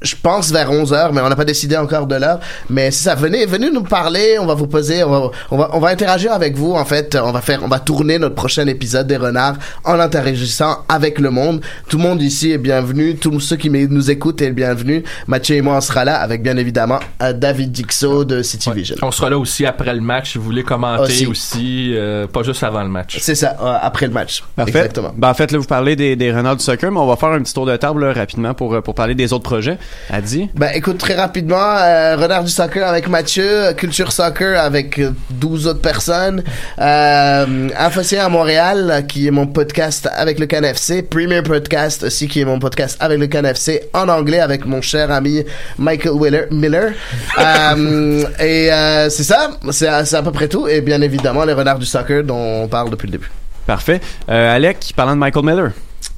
[0.05, 2.40] Je- pense vers 11h, mais on n'a pas décidé encore de l'heure.
[2.70, 5.70] Mais c'est ça, venez, venez nous parler, on va vous poser, on va, on va,
[5.74, 6.72] on va interagir avec vous.
[6.72, 10.78] En fait, on va faire, on va tourner notre prochain épisode des Renards en interagissant
[10.88, 11.61] avec le monde.
[11.88, 15.02] Tout le monde ici est bienvenu, tous ceux qui nous écoutent est bienvenu.
[15.26, 18.96] Mathieu et moi, on sera là avec bien évidemment euh, David Dixo de City Vision.
[19.02, 21.26] On sera là aussi après le match si vous voulez commenter Aussi.
[21.26, 23.18] aussi, euh, pas juste avant le match.
[23.20, 24.42] C'est ça, euh, après le match.
[24.57, 24.70] Parfait.
[24.70, 25.12] Exactement.
[25.16, 27.30] Ben, en fait, là, vous parlez des, des renards du soccer, mais on va faire
[27.30, 29.78] un petit tour de table là, rapidement pour, euh, pour parler des autres projets.
[30.11, 30.51] Adi.
[30.55, 35.66] Ben écoute très rapidement, euh, Renard du soccer avec Mathieu, Culture Soccer avec euh, 12
[35.66, 36.42] autres personnes,
[36.78, 42.40] euh, à Montréal euh, qui est mon podcast avec le CanFC, Premier Podcast aussi qui
[42.40, 45.45] est mon podcast avec le CanFC en anglais avec mon cher ami
[45.78, 46.92] Michael Wheeler, Miller.
[47.38, 50.66] Euh, et euh, c'est ça, c'est à, c'est à peu près tout.
[50.68, 53.30] Et bien évidemment les Renards du soccer dont on parle depuis le début.
[53.66, 54.01] Parfait.
[54.28, 55.70] Euh, Alec, parlant de Michael Miller.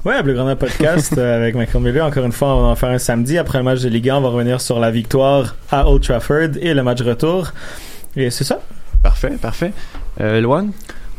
[0.07, 2.05] Ouais, le grand podcast euh, avec Michael Miller.
[2.05, 3.37] Encore une fois, on va en faire un samedi.
[3.37, 6.51] Après le match de Ligue 1, on va revenir sur la victoire à Old Trafford
[6.61, 7.51] et le match retour.
[8.15, 8.61] Et c'est ça?
[9.03, 9.73] Parfait, parfait.
[10.21, 10.69] Euh, Loan?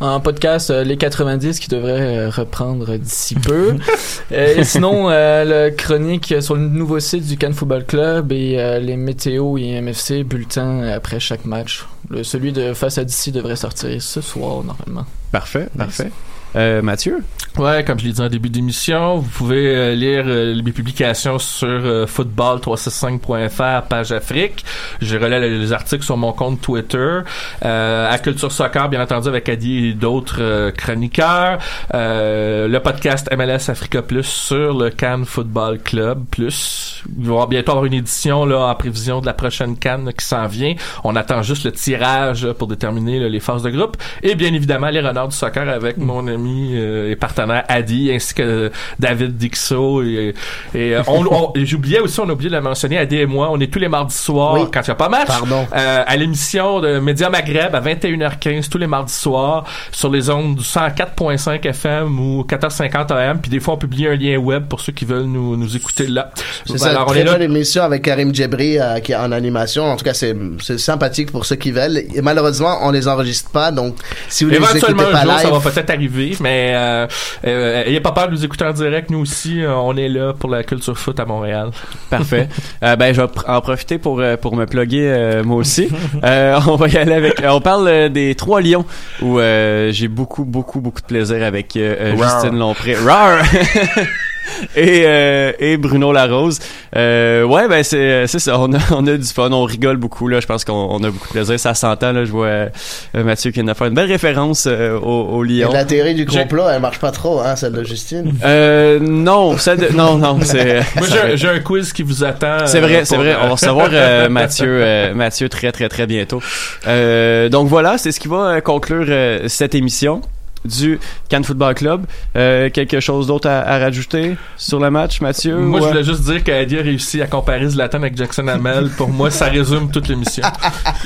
[0.01, 3.75] En podcast, euh, les 90 qui devrait euh, reprendre d'ici peu.
[4.31, 8.57] Euh, et sinon, euh, le chronique sur le nouveau site du Cannes Football Club et
[8.59, 11.87] euh, les météos et MFC bulletins après chaque match.
[12.11, 15.07] Le, celui de face à d'ici devrait sortir ce soir normalement.
[15.33, 16.11] Parfait, parfait.
[16.57, 17.23] Euh, Mathieu?
[17.57, 21.41] Ouais, comme je l'ai dit en début d'émission, vous pouvez euh, lire euh, mes publications
[21.41, 24.65] sur euh, football365.fr, page Afrique.
[25.01, 27.19] Je relais les, les articles sur mon compte Twitter.
[27.65, 31.59] Euh, à Culture Soccer, bien entendu, avec Adi et d'autres euh, chroniqueurs.
[31.95, 37.03] Euh, le podcast MLS Africa Plus sur le Cannes Football Club Plus.
[37.19, 40.47] Il va bientôt avoir une édition là en prévision de la prochaine Cannes qui s'en
[40.47, 40.75] vient.
[41.03, 43.97] On attend juste le tirage pour déterminer là, les phases de groupe.
[44.23, 48.71] Et bien évidemment, les renards du soccer avec mon euh, et partenaire Adi, ainsi que
[48.99, 50.03] David Dixot.
[50.03, 50.35] Et,
[50.75, 53.49] et, euh, on, on- j'oubliais aussi, on a oublié de le mentionner, Adi et moi,
[53.51, 54.61] on est tous les mardis soirs, Oui.
[54.73, 58.79] quand il n'y a pas match, euh, à l'émission de Média Maghreb à 21h15 tous
[58.79, 63.41] les mardis soirs sur les ondes du 104.5 FM ou 1450 AM.
[63.41, 66.07] Puis des fois, on publie un lien web pour ceux qui veulent nous, nous écouter
[66.07, 66.31] là.
[66.67, 69.17] C'est ça, Alors, on très est là bonne émission avec Karim Djebri euh, qui est
[69.17, 69.85] en animation.
[69.85, 71.99] En tout cas, c'est c'est sympathique pour ceux qui veulent.
[72.15, 73.97] Et malheureusement, on les enregistre pas, donc
[74.29, 77.07] si vous les écoutez Éventuellement, pas un jour, live, ça va peut-être arriver, mais euh,
[77.47, 79.11] euh, ayez pas peur de nous écouter en direct.
[79.11, 81.71] Nous aussi, euh, on est là pour la culture foot à Montréal.
[82.11, 82.49] Parfait.
[82.83, 85.89] Euh, ben, je vais en profiter pour, euh, pour me plugger euh, moi aussi.
[86.25, 87.43] Euh, on va y aller avec...
[87.45, 88.85] on parle des Trois Lions,
[89.23, 91.79] où euh, j'ai beaucoup, beaucoup, beaucoup de plaisir avec.
[91.79, 92.95] Justine Lompré.
[92.95, 93.39] Rar!
[94.77, 96.59] et, euh, et Bruno Larose.
[96.97, 98.59] Euh, ouais, ben c'est c'est ça.
[98.59, 100.41] On a, on a du fun, on rigole beaucoup là.
[100.41, 101.59] Je pense qu'on on a beaucoup de plaisir.
[101.61, 102.25] Ça s'entend là.
[102.25, 102.69] Je vois euh,
[103.15, 105.73] Mathieu qui vient de faire une belle référence euh, au, au et Lion.
[105.73, 108.33] la théorie du complot, elle marche pas trop, hein, celle de Justine.
[108.45, 110.81] Euh, non, celle de- non, non, c'est.
[110.97, 112.67] Moi, j'ai un- j'ai un quiz qui vous attend.
[112.67, 113.33] C'est euh, vrai, c'est vrai.
[113.33, 116.41] euh, On va recevoir euh, Mathieu, euh, Mathieu très, très, très bientôt.
[116.87, 120.21] Euh, donc voilà, c'est ce qui va euh, conclure euh, cette émission
[120.65, 120.99] du
[121.29, 122.05] Cannes Football Club.
[122.37, 125.57] Euh, quelque chose d'autre à, à rajouter sur le match, Mathieu?
[125.57, 128.47] Moi, ou, je euh, voulais juste dire qu'Adi a réussi à comparer Zlatan avec Jackson
[128.49, 128.89] Hamel.
[128.97, 130.43] Pour moi, ça résume toute l'émission.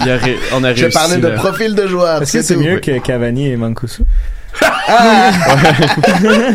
[0.00, 0.96] il y a ré- on a Je réussi.
[0.98, 1.34] parlais de là.
[1.36, 2.22] profil de joueur.
[2.22, 4.05] Est-ce que c'est mieux que Cavani et Mancuso?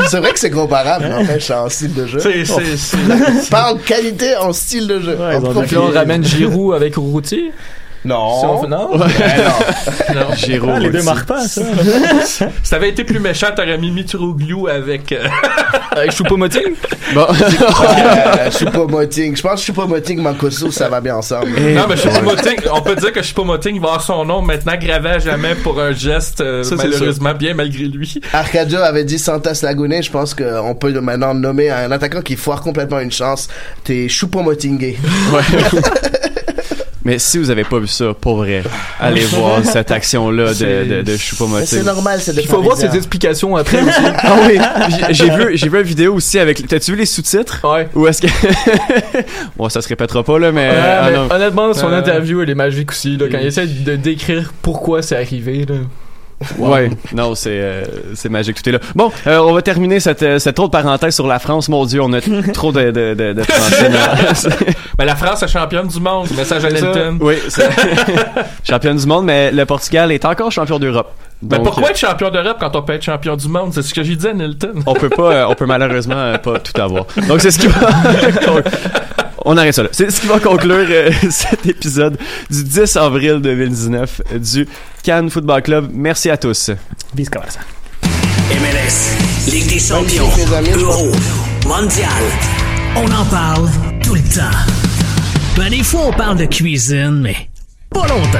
[0.09, 2.19] c'est vrai que c'est comparable, mais en fait, c'est en style de jeu.
[2.19, 5.17] C'est- c'est- c'est- Parle qualité en style de jeu.
[5.19, 5.77] En Puis profil.
[5.77, 7.51] là, on ramène Giroud avec Routier.
[8.07, 8.39] Non.
[8.39, 8.91] Si on fait- non?
[8.97, 10.15] Ouais, non.
[10.21, 10.35] Non.
[10.35, 11.61] Giroud Ah, les deux pas, ça.
[12.63, 15.11] Si t'avais été plus méchant, t'aurais mis Mitroglou avec...
[15.11, 15.27] euh,
[15.91, 16.75] Avec Choupo-Moting?
[17.15, 17.25] Bon.
[17.29, 19.35] Euh, Choupo-Moting.
[19.35, 21.49] Je pense que Choupo-Moting, Mancoso, ça va bien ensemble.
[21.49, 25.19] non, mais Choupo-Moting, on peut dire que Choupo-Moting va avoir son nom maintenant gravé à
[25.19, 28.21] jamais pour un geste, euh, Ça, c'est malheureusement, bien malgré lui.
[28.31, 30.01] Arcadio avait dit Santos Lagune.
[30.01, 33.47] Je pense qu'on peut maintenant nommer un attaquant qui foire complètement une chance.
[33.83, 34.97] T'es Choupo-Motingé.
[37.07, 38.63] Mais si vous avez pas vu ça, pour vrai,
[38.99, 41.15] allez voir cette action-là de, de, de
[41.65, 44.01] c'est normal, c'est des Il faut voir ses explications après aussi.
[44.17, 44.59] Ah oui,
[45.11, 46.67] j'ai- vu, j'ai vu une vidéo aussi avec.
[46.67, 47.61] T'as-tu vu les sous-titres?
[47.63, 47.87] Ouais.
[47.95, 48.27] Ou est-ce que
[49.55, 52.49] bon, ça se répétera pas là, mais, Ouais, ah mais honnêtement, son Euh, interview, elle
[52.49, 53.15] est magique aussi.
[53.15, 55.65] Là, quand il essaie de décrire pourquoi c'est arrivé.
[55.65, 55.75] Là.
[56.59, 57.83] Ouais, non, c'est euh,
[58.13, 58.79] c'est magique, tout est là.
[58.93, 61.67] Bon, euh, on va terminer cette euh, cette autre parenthèse sur la France.
[61.67, 62.21] Mon Dieu, on a
[62.53, 63.89] trop de de de, de Français
[64.97, 66.27] Ben, la France est championne du monde.
[66.37, 66.69] Message à.
[66.69, 67.17] Nelton.
[67.21, 67.67] Oui, c'est
[68.63, 71.11] championne du monde, mais le Portugal est encore champion d'Europe.
[71.41, 73.71] Ben, Donc, pourquoi être champion d'Europe quand on peut être champion du monde?
[73.73, 74.73] C'est ce que j'ai dit à Nelton.
[74.85, 77.05] on peut pas, euh, on peut malheureusement euh, pas tout avoir.
[77.27, 77.91] Donc c'est ce qui va.
[79.45, 79.89] on arrête ça là.
[79.91, 82.17] C'est ce qui va conclure euh, cet épisode
[82.49, 84.67] du 10 avril 2019 euh, du
[85.03, 85.89] Cannes Football Club.
[85.93, 86.71] Merci à tous.
[87.13, 87.29] Bis.
[88.49, 90.29] MLS, Ligue des champions.
[90.79, 91.11] Euro,
[91.65, 92.09] Mondial.
[92.95, 93.69] On en parle
[94.03, 94.57] tout le temps.
[95.55, 97.35] Ben, des fois, on parle de cuisine, mais
[97.89, 98.39] pas longtemps.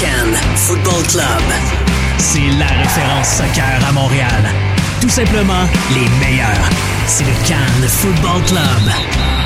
[0.00, 1.85] Cannes Football Club.
[2.18, 4.50] C'est la référence soccer à Montréal.
[5.00, 6.70] Tout simplement les meilleurs.
[7.06, 9.36] C'est le Cannes Football Club.